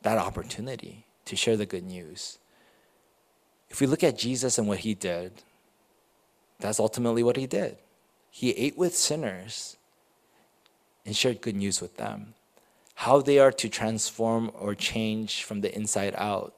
that 0.01 0.17
opportunity 0.17 1.05
to 1.25 1.35
share 1.35 1.57
the 1.57 1.65
good 1.65 1.83
news. 1.83 2.37
If 3.69 3.81
we 3.81 3.87
look 3.87 4.03
at 4.03 4.17
Jesus 4.17 4.57
and 4.57 4.67
what 4.67 4.79
he 4.79 4.93
did, 4.93 5.43
that's 6.59 6.79
ultimately 6.79 7.23
what 7.23 7.37
he 7.37 7.47
did. 7.47 7.77
He 8.29 8.51
ate 8.51 8.77
with 8.77 8.95
sinners 8.95 9.77
and 11.05 11.15
shared 11.15 11.41
good 11.41 11.55
news 11.55 11.81
with 11.81 11.97
them. 11.97 12.34
How 12.95 13.21
they 13.21 13.39
are 13.39 13.51
to 13.51 13.69
transform 13.69 14.51
or 14.53 14.73
change 14.73 15.43
from 15.43 15.61
the 15.61 15.73
inside 15.75 16.15
out, 16.17 16.53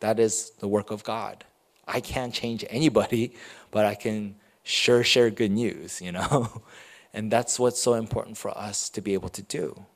that 0.00 0.18
is 0.18 0.50
the 0.58 0.68
work 0.68 0.90
of 0.90 1.02
God. 1.02 1.44
I 1.86 2.00
can't 2.00 2.32
change 2.32 2.64
anybody, 2.70 3.34
but 3.70 3.84
I 3.84 3.94
can 3.94 4.36
sure 4.62 5.02
share 5.02 5.30
good 5.30 5.50
news, 5.50 6.00
you 6.00 6.12
know? 6.12 6.62
and 7.14 7.30
that's 7.30 7.58
what's 7.58 7.80
so 7.80 7.94
important 7.94 8.36
for 8.36 8.56
us 8.56 8.88
to 8.90 9.00
be 9.00 9.14
able 9.14 9.28
to 9.30 9.42
do. 9.42 9.86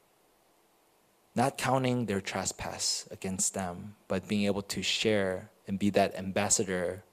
Not 1.35 1.59
counting 1.59 2.07
their 2.07 2.21
trespass 2.21 3.07
against 3.11 3.55
them, 3.55 3.95
but 4.09 4.27
being 4.27 4.47
able 4.47 4.63
to 4.63 4.83
share 4.83 5.51
and 5.69 5.79
be 5.79 5.91
that 5.91 6.17
ambassador 6.17 7.05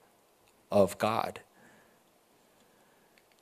of 0.71 0.97
God. 0.97 1.41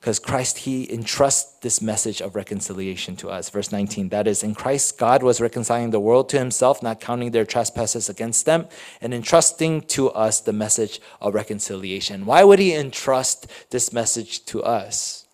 Because 0.01 0.17
Christ, 0.17 0.57
He 0.57 0.91
entrusts 0.91 1.59
this 1.59 1.79
message 1.79 2.23
of 2.23 2.35
reconciliation 2.35 3.15
to 3.17 3.29
us. 3.29 3.51
Verse 3.51 3.71
19, 3.71 4.09
that 4.09 4.25
is, 4.25 4.41
in 4.41 4.55
Christ, 4.55 4.97
God 4.97 5.21
was 5.21 5.39
reconciling 5.39 5.91
the 5.91 5.99
world 5.99 6.27
to 6.29 6.39
Himself, 6.39 6.81
not 6.81 6.99
counting 6.99 7.29
their 7.29 7.45
trespasses 7.45 8.09
against 8.09 8.47
them, 8.47 8.67
and 8.99 9.13
entrusting 9.13 9.81
to 9.81 10.09
us 10.09 10.41
the 10.41 10.53
message 10.53 10.99
of 11.21 11.35
reconciliation. 11.35 12.25
Why 12.25 12.43
would 12.43 12.57
He 12.57 12.73
entrust 12.73 13.45
this 13.69 13.93
message 13.93 14.43
to 14.45 14.63
us? 14.63 15.27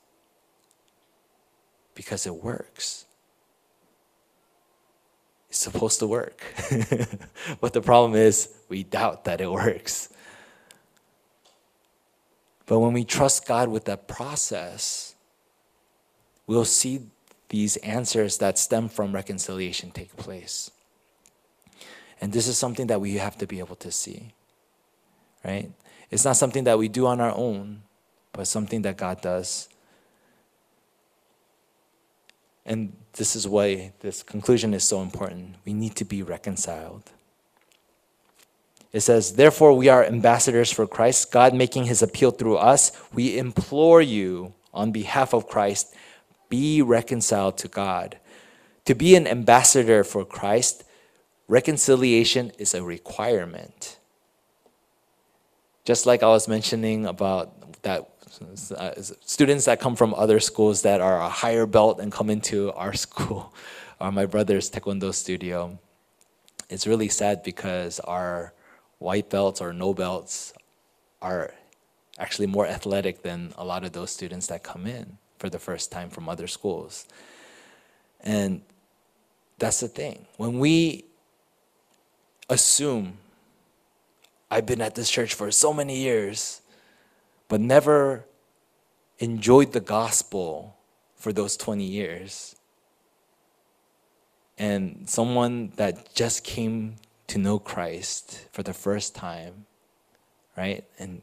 Because 1.96 2.28
it 2.28 2.36
works. 2.36 3.06
It's 5.48 5.60
supposed 5.60 6.00
to 6.00 6.08
work. 6.08 6.44
but 7.62 7.72
the 7.72 7.82
problem 7.82 8.16
is, 8.16 8.54
we 8.68 8.84
doubt 8.84 9.24
that 9.24 9.40
it 9.40 9.50
works. 9.50 10.10
But 12.68 12.80
when 12.80 12.94
we 12.94 13.06
trust 13.06 13.48
God 13.48 13.70
with 13.70 13.86
that 13.86 14.08
process, 14.08 15.16
we'll 16.46 16.66
see 16.66 17.08
these 17.50 17.78
answers 17.78 18.38
that 18.38 18.60
stem 18.60 18.90
from 18.90 19.14
reconciliation 19.14 19.90
take 19.90 20.16
place. 20.18 20.70
And 22.20 22.34
this 22.34 22.48
is 22.48 22.58
something 22.58 22.88
that 22.88 23.00
we 23.00 23.16
have 23.16 23.38
to 23.38 23.48
be 23.48 23.60
able 23.60 23.78
to 23.78 23.92
see, 23.92 24.34
right? 25.46 25.72
It's 26.12 26.26
not 26.26 26.36
something 26.36 26.66
that 26.66 26.78
we 26.78 26.90
do 26.90 27.08
on 27.08 27.22
our 27.22 27.34
own, 27.36 27.84
but 28.34 28.48
something 28.48 28.82
that 28.82 28.98
God 28.98 29.22
does. 29.22 29.70
And 32.66 32.92
this 33.14 33.36
is 33.36 33.48
why 33.48 33.94
this 34.02 34.24
conclusion 34.24 34.74
is 34.74 34.84
so 34.84 35.02
important. 35.02 35.56
We 35.64 35.74
need 35.74 35.96
to 35.96 36.06
be 36.06 36.22
reconciled. 36.22 37.12
It 38.94 39.02
says, 39.02 39.34
Therefore, 39.34 39.74
we 39.74 39.90
are 39.90 40.04
ambassadors 40.04 40.72
for 40.72 40.88
Christ, 40.88 41.32
God 41.32 41.54
making 41.54 41.86
his 41.86 42.02
appeal 42.02 42.32
through 42.32 42.58
us. 42.58 42.92
We 43.14 43.38
implore 43.38 44.02
you 44.02 44.54
on 44.74 44.92
behalf 44.92 45.34
of 45.34 45.48
Christ, 45.48 45.94
be 46.50 46.82
reconciled 46.82 47.58
to 47.60 47.68
God. 47.68 48.18
To 48.86 48.96
be 48.96 49.16
an 49.16 49.28
ambassador 49.28 50.04
for 50.04 50.24
Christ, 50.24 50.84
reconciliation 51.48 52.52
is 52.58 52.74
a 52.74 52.84
requirement. 52.84 53.98
Just 55.84 56.06
like 56.06 56.24
I 56.24 56.28
was 56.28 56.48
mentioning 56.48 57.06
about 57.06 57.82
that 57.82 58.10
uh, 58.78 58.92
students 59.26 59.66
that 59.66 59.80
come 59.80 59.96
from 59.96 60.14
other 60.14 60.40
schools 60.40 60.84
that 60.84 61.02
are 61.02 61.20
a 61.20 61.30
higher 61.30 61.66
belt 61.66 62.00
and 62.00 62.12
come 62.12 62.30
into 62.30 62.72
our 62.74 62.94
school, 63.06 63.54
or 64.00 64.12
my 64.12 64.26
brother's 64.26 64.70
taekwondo 64.70 65.14
studio. 65.14 65.80
It's 66.70 66.86
really 66.86 67.08
sad 67.08 67.44
because 67.44 68.00
our 68.02 68.54
white 69.00 69.30
belts 69.30 69.62
or 69.62 69.74
no 69.74 69.94
belts 69.94 70.54
are 71.22 71.54
actually 72.18 72.48
more 72.48 72.66
athletic 72.66 73.22
than 73.22 73.54
a 73.58 73.64
lot 73.64 73.84
of 73.84 73.92
those 73.94 74.12
students 74.12 74.48
that 74.48 74.64
come 74.64 74.88
in 74.88 75.18
for 75.38 75.50
the 75.50 75.60
first 75.60 75.92
time 75.92 76.10
from 76.10 76.28
other 76.28 76.48
schools. 76.48 77.06
And 78.22 78.62
that's 79.60 79.80
the 79.80 79.88
thing. 79.88 80.26
When 80.38 80.60
we 80.60 81.06
assume, 82.50 83.18
I've 84.50 84.66
been 84.66 84.82
at 84.82 84.96
this 84.96 85.10
church 85.10 85.34
for 85.34 85.52
so 85.52 85.74
many 85.74 85.98
years, 85.98 86.62
but 87.48 87.62
never 87.62 88.26
enjoyed 89.20 89.74
the 89.74 89.80
gospel 89.80 90.76
for 91.16 91.34
those 91.34 91.58
20 91.58 91.84
years, 91.84 92.56
and 94.58 95.10
someone 95.10 95.72
that 95.76 96.14
just 96.14 96.44
came 96.44 96.96
to 97.28 97.38
know 97.38 97.60
Christ 97.60 98.48
for 98.52 98.64
the 98.64 98.74
first 98.74 99.16
time, 99.16 99.66
right? 100.56 100.84
And 100.98 101.22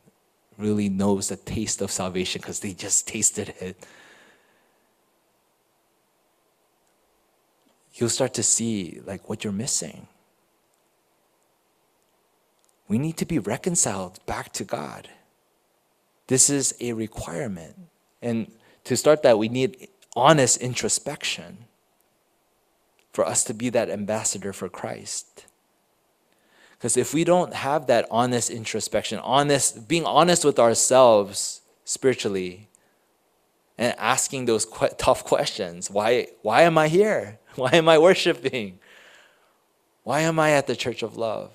really 0.58 0.88
knows 0.88 1.28
the 1.28 1.36
taste 1.36 1.80
of 1.80 1.90
salvation 1.90 2.40
because 2.40 2.60
they 2.60 2.72
just 2.72 3.08
tasted 3.08 3.54
it. 3.60 3.76
You'll 7.94 8.08
start 8.08 8.34
to 8.34 8.42
see 8.42 9.00
like 9.04 9.28
what 9.28 9.44
you're 9.44 9.52
missing. 9.52 10.08
We 12.86 12.98
need 12.98 13.16
to 13.16 13.24
be 13.24 13.38
reconciled 13.38 14.24
back 14.26 14.52
to 14.54 14.64
God. 14.64 15.08
This 16.26 16.50
is 16.50 16.74
a 16.80 16.92
requirement. 16.92 17.76
And 18.20 18.50
to 18.84 18.96
start 18.96 19.22
that, 19.22 19.38
we 19.38 19.48
need 19.48 19.88
honest 20.14 20.58
introspection 20.58 21.64
for 23.12 23.26
us 23.26 23.44
to 23.44 23.54
be 23.54 23.70
that 23.70 23.90
ambassador 23.90 24.52
for 24.52 24.68
Christ. 24.68 25.46
Because 26.78 26.96
if 26.96 27.14
we 27.14 27.24
don't 27.24 27.54
have 27.54 27.86
that 27.86 28.06
honest 28.10 28.50
introspection, 28.50 29.18
honest, 29.20 29.88
being 29.88 30.04
honest 30.04 30.44
with 30.44 30.58
ourselves 30.58 31.62
spiritually, 31.84 32.68
and 33.76 33.94
asking 33.98 34.44
those 34.44 34.66
tough 34.98 35.24
questions 35.24 35.90
why, 35.90 36.28
why 36.42 36.62
am 36.62 36.78
I 36.78 36.88
here? 36.88 37.38
Why 37.56 37.70
am 37.74 37.88
I 37.88 37.98
worshiping? 37.98 38.80
Why 40.02 40.22
am 40.22 40.40
I 40.40 40.50
at 40.50 40.66
the 40.66 40.74
Church 40.74 41.04
of 41.04 41.16
Love? 41.16 41.52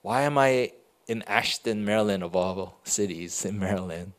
Why 0.00 0.22
am 0.22 0.38
I 0.38 0.70
in 1.08 1.22
Ashton, 1.26 1.84
Maryland, 1.84 2.22
of 2.22 2.36
all 2.36 2.78
cities 2.84 3.44
in 3.44 3.58
Maryland? 3.58 4.12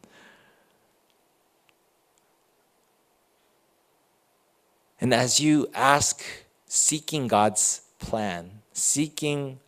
And 5.00 5.13
as 5.13 5.39
you 5.39 5.70
ask, 5.74 6.22
seeking 6.66 7.30
God's 7.30 7.82
plan, 7.98 8.62
seeking 8.74 9.62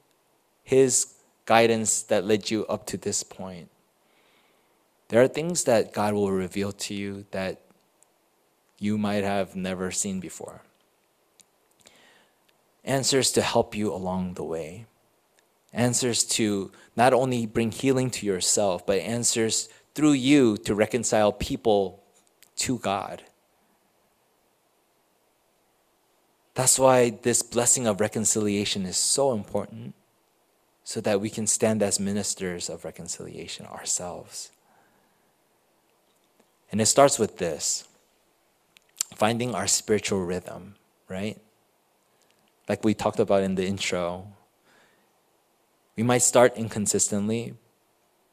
his 0.66 1.14
guidance 1.46 2.02
that 2.02 2.26
led 2.26 2.52
you 2.52 2.66
up 2.66 2.86
to 2.88 2.98
this 2.98 3.24
point. 3.24 3.70
There 5.08 5.22
are 5.22 5.28
things 5.28 5.64
that 5.66 5.94
God 5.94 6.16
will 6.16 6.32
reveal 6.32 6.72
to 6.74 6.94
you 6.94 7.26
that 7.32 7.62
you 8.80 8.98
might 8.98 9.24
have 9.24 9.56
never 9.56 9.92
seen 9.92 10.20
before. 10.20 10.64
answers 12.86 13.32
to 13.32 13.42
help 13.42 13.76
you 13.76 13.94
along 13.94 14.36
the 14.36 14.44
way, 14.44 14.86
answers 15.74 16.24
to 16.24 16.72
not 16.96 17.14
only 17.14 17.46
bring 17.46 17.72
healing 17.72 18.10
to 18.12 18.26
yourself, 18.26 18.86
but 18.86 19.00
answers 19.00 19.68
through 19.94 20.14
you 20.14 20.56
to 20.58 20.76
reconcile 20.76 21.34
people 21.34 22.04
to 22.56 22.78
God. 22.80 23.24
That's 26.54 26.80
why 26.80 27.10
this 27.10 27.42
blessing 27.42 27.86
of 27.86 28.00
reconciliation 28.00 28.86
is 28.86 28.96
so 28.96 29.34
important, 29.34 29.94
so 30.86 31.02
that 31.02 31.20
we 31.20 31.32
can 31.32 31.48
stand 31.48 31.82
as 31.82 32.00
ministers 32.00 32.70
of 32.70 32.86
reconciliation 32.86 33.66
ourselves. 33.66 34.52
And 36.72 36.80
it 36.80 36.86
starts 36.86 37.18
with 37.18 37.40
this 37.40 37.88
finding 39.16 39.56
our 39.56 39.66
spiritual 39.66 40.24
rhythm, 40.24 40.76
right? 41.10 41.40
Like 42.70 42.84
we 42.84 42.94
talked 42.94 43.20
about 43.20 43.42
in 43.42 43.56
the 43.56 43.66
intro. 43.66 44.28
We 45.96 46.04
might 46.04 46.22
start 46.22 46.56
inconsistently, 46.56 47.56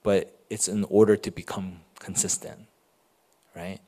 but 0.02 0.38
it's 0.50 0.68
in 0.68 0.84
order 0.90 1.16
to 1.16 1.30
become 1.30 1.80
consistent, 2.00 2.66
right? 3.56 3.78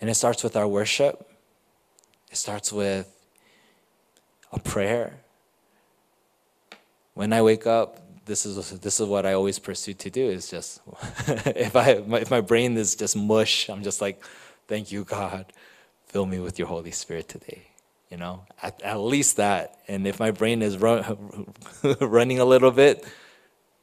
And 0.00 0.10
it 0.10 0.14
starts 0.14 0.42
with 0.42 0.56
our 0.56 0.66
worship, 0.66 1.30
it 2.30 2.36
starts 2.36 2.72
with 2.72 3.08
a 4.50 4.58
prayer. 4.58 5.20
When 7.16 7.32
I 7.32 7.40
wake 7.40 7.66
up, 7.66 8.02
this 8.26 8.44
is 8.44 8.78
this 8.80 9.00
is 9.00 9.08
what 9.08 9.24
I 9.24 9.32
always 9.32 9.58
pursue 9.58 9.94
to 9.94 10.10
do. 10.10 10.28
Is 10.28 10.50
just 10.50 10.82
if 11.46 11.74
I 11.74 11.92
if 11.92 12.30
my 12.30 12.42
brain 12.42 12.76
is 12.76 12.94
just 12.94 13.16
mush, 13.16 13.70
I'm 13.70 13.82
just 13.82 14.02
like, 14.02 14.22
thank 14.68 14.92
you 14.92 15.02
God, 15.02 15.50
fill 16.04 16.26
me 16.26 16.40
with 16.40 16.58
your 16.58 16.68
Holy 16.68 16.90
Spirit 16.90 17.26
today. 17.26 17.68
You 18.10 18.18
know, 18.18 18.44
at, 18.62 18.82
at 18.82 18.96
least 18.98 19.38
that. 19.38 19.78
And 19.88 20.06
if 20.06 20.20
my 20.20 20.30
brain 20.30 20.60
is 20.60 20.76
run, 20.76 21.54
running 22.02 22.38
a 22.38 22.44
little 22.44 22.70
bit, 22.70 23.02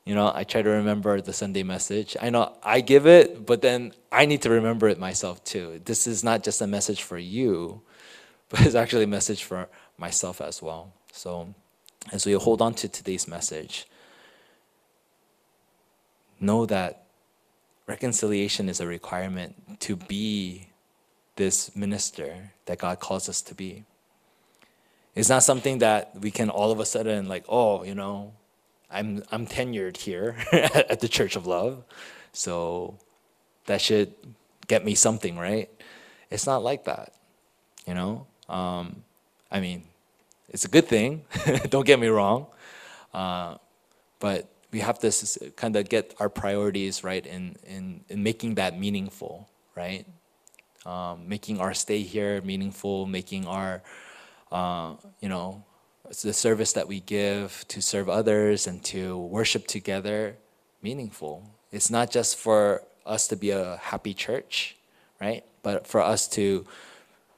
you 0.06 0.14
know, 0.14 0.32
I 0.32 0.44
try 0.44 0.62
to 0.62 0.70
remember 0.70 1.20
the 1.20 1.34
Sunday 1.34 1.64
message. 1.64 2.16
I 2.22 2.30
know 2.30 2.56
I 2.62 2.82
give 2.82 3.08
it, 3.08 3.48
but 3.48 3.64
then 3.64 3.94
I 4.12 4.28
need 4.28 4.44
to 4.44 4.52
remember 4.52 4.90
it 4.90 5.00
myself 5.00 5.44
too. 5.44 5.82
This 5.86 6.06
is 6.06 6.24
not 6.24 6.44
just 6.44 6.62
a 6.62 6.68
message 6.68 7.02
for 7.02 7.18
you, 7.18 7.82
but 8.50 8.62
it's 8.62 8.76
actually 8.76 9.06
a 9.06 9.08
message 9.18 9.44
for 9.44 9.70
myself 9.98 10.40
as 10.40 10.62
well. 10.62 10.94
So, 11.12 11.56
as 12.12 12.26
we 12.26 12.34
hold 12.34 12.62
on 12.62 12.74
to 12.76 12.88
today's 12.88 13.28
message, 13.28 13.88
know 16.40 16.66
that 16.66 17.06
reconciliation 17.88 18.70
is 18.70 18.80
a 18.80 18.88
requirement 18.88 19.80
to 19.82 19.96
be 19.96 20.68
this 21.36 21.76
minister 21.76 22.52
that 22.66 22.78
God 22.78 23.00
calls 23.00 23.28
us 23.30 23.42
to 23.42 23.56
be. 23.56 23.86
It's 25.16 25.30
not 25.30 25.44
something 25.44 25.80
that 25.80 26.20
we 26.20 26.32
can 26.32 26.50
all 26.50 26.72
of 26.72 26.80
a 26.80 26.86
sudden 26.86 27.28
like, 27.28 27.46
oh, 27.48 27.84
you 27.84 27.96
know, 27.96 28.34
I'm 28.90 29.24
I'm 29.32 29.48
tenured 29.48 29.98
here 29.98 30.36
at 30.52 31.00
the 31.00 31.08
Church 31.08 31.36
of 31.36 31.48
Love, 31.48 31.84
so 32.32 32.98
that 33.66 33.82
should 33.82 34.14
get 34.68 34.86
me 34.86 34.96
something, 34.96 35.38
right? 35.38 35.70
It's 36.30 36.46
not 36.46 36.64
like 36.64 36.86
that, 36.86 37.14
you 37.88 37.94
know. 37.94 38.28
Um, 38.50 39.04
I 39.52 39.60
mean, 39.60 39.84
it's 40.50 40.66
a 40.66 40.68
good 40.68 40.88
thing. 40.88 41.26
Don't 41.70 41.86
get 41.86 42.00
me 42.00 42.08
wrong, 42.08 42.48
uh, 43.14 43.58
but 44.20 44.50
we 44.72 44.80
have 44.80 45.00
to 45.00 45.52
kind 45.56 45.76
of 45.76 45.88
get 45.90 46.16
our 46.20 46.30
priorities 46.30 47.04
right 47.04 47.26
in 47.26 47.56
in 47.66 48.04
in 48.10 48.24
making 48.24 48.56
that 48.56 48.78
meaningful, 48.78 49.50
right? 49.76 50.06
Um, 50.86 51.30
making 51.30 51.62
our 51.62 51.74
stay 51.74 52.02
here 52.02 52.42
meaningful, 52.42 53.06
making 53.06 53.48
our 53.48 53.82
uh, 54.52 54.96
you 55.22 55.30
know 55.30 55.64
the 56.22 56.34
service 56.34 56.74
that 56.74 56.88
we 56.88 57.00
give 57.00 57.66
to 57.70 57.82
serve 57.82 58.10
others 58.10 58.68
and 58.68 58.84
to 58.84 59.18
worship 59.18 59.68
together 59.68 60.36
meaningful. 60.82 61.50
It's 61.72 61.90
not 61.90 62.12
just 62.12 62.38
for 62.38 62.84
us 63.06 63.28
to 63.30 63.36
be 63.36 63.52
a 63.52 63.78
happy 63.78 64.14
church, 64.14 64.76
right? 65.20 65.44
But 65.64 65.88
for 65.88 66.02
us 66.02 66.28
to 66.30 66.66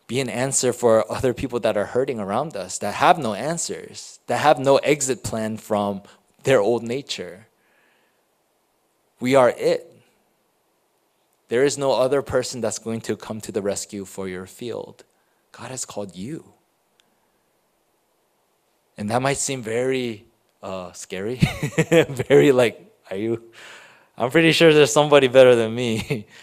be 0.07 0.19
an 0.19 0.29
answer 0.29 0.71
for 0.71 1.09
other 1.11 1.33
people 1.33 1.59
that 1.61 1.77
are 1.77 1.85
hurting 1.85 2.19
around 2.19 2.55
us, 2.55 2.77
that 2.79 2.95
have 2.95 3.17
no 3.17 3.33
answers, 3.33 4.19
that 4.27 4.37
have 4.37 4.59
no 4.59 4.77
exit 4.77 5.23
plan 5.23 5.57
from 5.57 6.03
their 6.43 6.59
old 6.59 6.83
nature. 6.83 7.47
We 9.19 9.35
are 9.35 9.49
it. 9.49 9.91
There 11.47 11.63
is 11.63 11.77
no 11.77 11.93
other 11.93 12.21
person 12.21 12.61
that's 12.61 12.79
going 12.79 13.01
to 13.01 13.15
come 13.15 13.41
to 13.41 13.51
the 13.51 13.61
rescue 13.61 14.05
for 14.05 14.27
your 14.27 14.45
field. 14.45 15.03
God 15.51 15.71
has 15.71 15.85
called 15.85 16.15
you. 16.15 16.53
And 18.97 19.09
that 19.09 19.21
might 19.21 19.37
seem 19.37 19.61
very 19.61 20.25
uh, 20.61 20.91
scary, 20.93 21.35
very 21.89 22.51
like, 22.51 22.93
are 23.09 23.17
you? 23.17 23.43
I'm 24.17 24.31
pretty 24.31 24.51
sure 24.51 24.73
there's 24.73 24.93
somebody 24.93 25.27
better 25.27 25.55
than 25.55 25.73
me. 25.73 26.27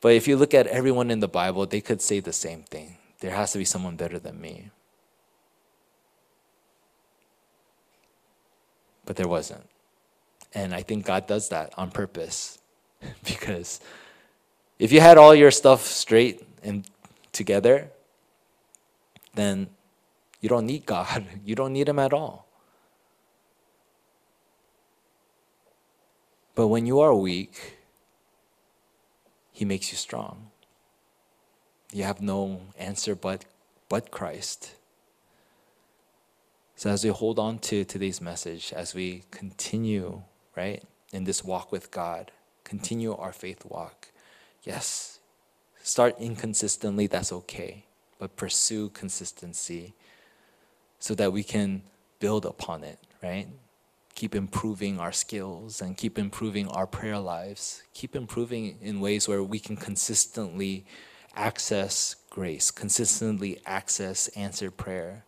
but 0.00 0.12
if 0.12 0.28
you 0.28 0.36
look 0.36 0.54
at 0.54 0.66
everyone 0.68 1.10
in 1.10 1.20
the 1.20 1.28
Bible, 1.28 1.66
they 1.66 1.80
could 1.80 2.00
say 2.00 2.20
the 2.20 2.32
same 2.32 2.62
thing. 2.62 2.96
There 3.20 3.32
has 3.32 3.52
to 3.52 3.58
be 3.58 3.64
someone 3.64 3.96
better 3.96 4.18
than 4.18 4.40
me. 4.40 4.70
But 9.04 9.16
there 9.16 9.26
wasn't. 9.26 9.68
And 10.54 10.74
I 10.74 10.82
think 10.82 11.06
God 11.06 11.26
does 11.26 11.48
that 11.48 11.72
on 11.76 11.90
purpose 11.90 12.58
because 13.24 13.80
if 14.78 14.92
you 14.92 15.00
had 15.00 15.18
all 15.18 15.34
your 15.34 15.50
stuff 15.50 15.84
straight 15.84 16.42
and 16.62 16.88
together, 17.32 17.90
then 19.34 19.68
you 20.40 20.48
don't 20.48 20.66
need 20.66 20.86
God. 20.86 21.26
You 21.44 21.54
don't 21.54 21.72
need 21.72 21.88
Him 21.88 21.98
at 21.98 22.12
all. 22.12 22.46
But 26.54 26.68
when 26.68 26.86
you 26.86 27.00
are 27.00 27.14
weak, 27.14 27.77
He 29.58 29.64
makes 29.64 29.90
you 29.90 29.98
strong. 29.98 30.52
You 31.92 32.04
have 32.04 32.20
no 32.20 32.60
answer 32.78 33.16
but, 33.16 33.44
but 33.88 34.12
Christ. 34.12 34.76
So 36.76 36.90
as 36.90 37.02
we 37.02 37.10
hold 37.10 37.40
on 37.40 37.58
to 37.70 37.84
today's 37.84 38.20
message, 38.20 38.72
as 38.72 38.94
we 38.94 39.24
continue, 39.32 40.22
right, 40.56 40.84
in 41.12 41.24
this 41.24 41.42
walk 41.42 41.72
with 41.72 41.90
God, 41.90 42.30
continue 42.62 43.16
our 43.16 43.32
faith 43.32 43.64
walk, 43.64 44.12
yes, 44.62 45.18
start 45.82 46.14
inconsistently, 46.20 47.08
that's 47.08 47.32
okay, 47.32 47.84
but 48.20 48.36
pursue 48.36 48.90
consistency 48.90 49.92
so 51.00 51.16
that 51.16 51.32
we 51.32 51.42
can 51.42 51.82
build 52.20 52.46
upon 52.46 52.84
it, 52.84 53.00
right? 53.24 53.48
Keep 54.18 54.34
improving 54.34 54.98
our 54.98 55.12
skills 55.12 55.80
and 55.80 55.96
keep 55.96 56.18
improving 56.18 56.66
our 56.70 56.88
prayer 56.88 57.20
lives. 57.20 57.84
Keep 57.94 58.16
improving 58.16 58.76
in 58.82 58.98
ways 58.98 59.28
where 59.28 59.44
we 59.44 59.60
can 59.60 59.76
consistently 59.76 60.84
access 61.36 62.16
grace, 62.28 62.72
consistently 62.72 63.60
access 63.64 64.26
answered 64.34 64.76
prayer, 64.76 65.22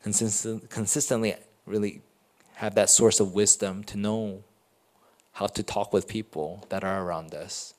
consistent, 0.00 0.70
consistently 0.70 1.34
really 1.66 2.00
have 2.54 2.76
that 2.76 2.88
source 2.88 3.18
of 3.18 3.34
wisdom 3.34 3.82
to 3.82 3.98
know 3.98 4.44
how 5.32 5.48
to 5.48 5.64
talk 5.64 5.92
with 5.92 6.06
people 6.06 6.64
that 6.68 6.84
are 6.84 7.02
around 7.02 7.34
us. 7.34 7.74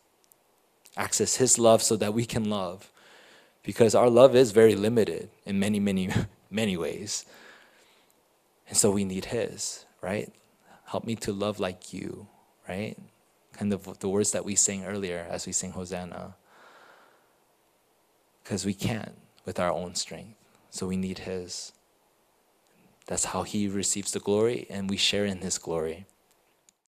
Access 0.97 1.37
His 1.37 1.57
love 1.57 1.81
so 1.81 1.95
that 1.95 2.13
we 2.13 2.25
can 2.25 2.49
love. 2.49 2.91
Because 3.63 3.95
our 3.95 4.09
love 4.09 4.35
is 4.35 4.51
very 4.51 4.75
limited 4.75 5.29
in 5.45 5.61
many, 5.61 5.79
many 5.79 6.09
many 6.51 6.75
ways. 6.75 7.23
And 8.67 8.77
so 8.77 8.91
we 8.91 9.05
need 9.05 9.23
His, 9.23 9.85
right? 10.01 10.33
Help 10.85 11.05
me 11.05 11.15
to 11.17 11.31
love 11.31 11.59
like 11.59 11.93
you, 11.93 12.27
right? 12.67 12.97
Kind 13.53 13.73
of 13.73 13.99
the 13.99 14.09
words 14.09 14.31
that 14.31 14.45
we 14.45 14.55
sang 14.55 14.85
earlier 14.85 15.25
as 15.29 15.45
we 15.45 15.51
sing 15.51 15.71
Hosanna. 15.71 16.35
Because 18.43 18.65
we 18.65 18.73
can't 18.73 19.13
with 19.45 19.59
our 19.59 19.71
own 19.71 19.95
strength. 19.95 20.35
So 20.69 20.87
we 20.87 20.97
need 20.97 21.19
His. 21.19 21.73
That's 23.07 23.25
how 23.25 23.43
He 23.43 23.67
receives 23.67 24.11
the 24.11 24.19
glory, 24.19 24.67
and 24.69 24.89
we 24.89 24.97
share 24.97 25.25
in 25.25 25.39
His 25.39 25.57
glory. 25.57 26.05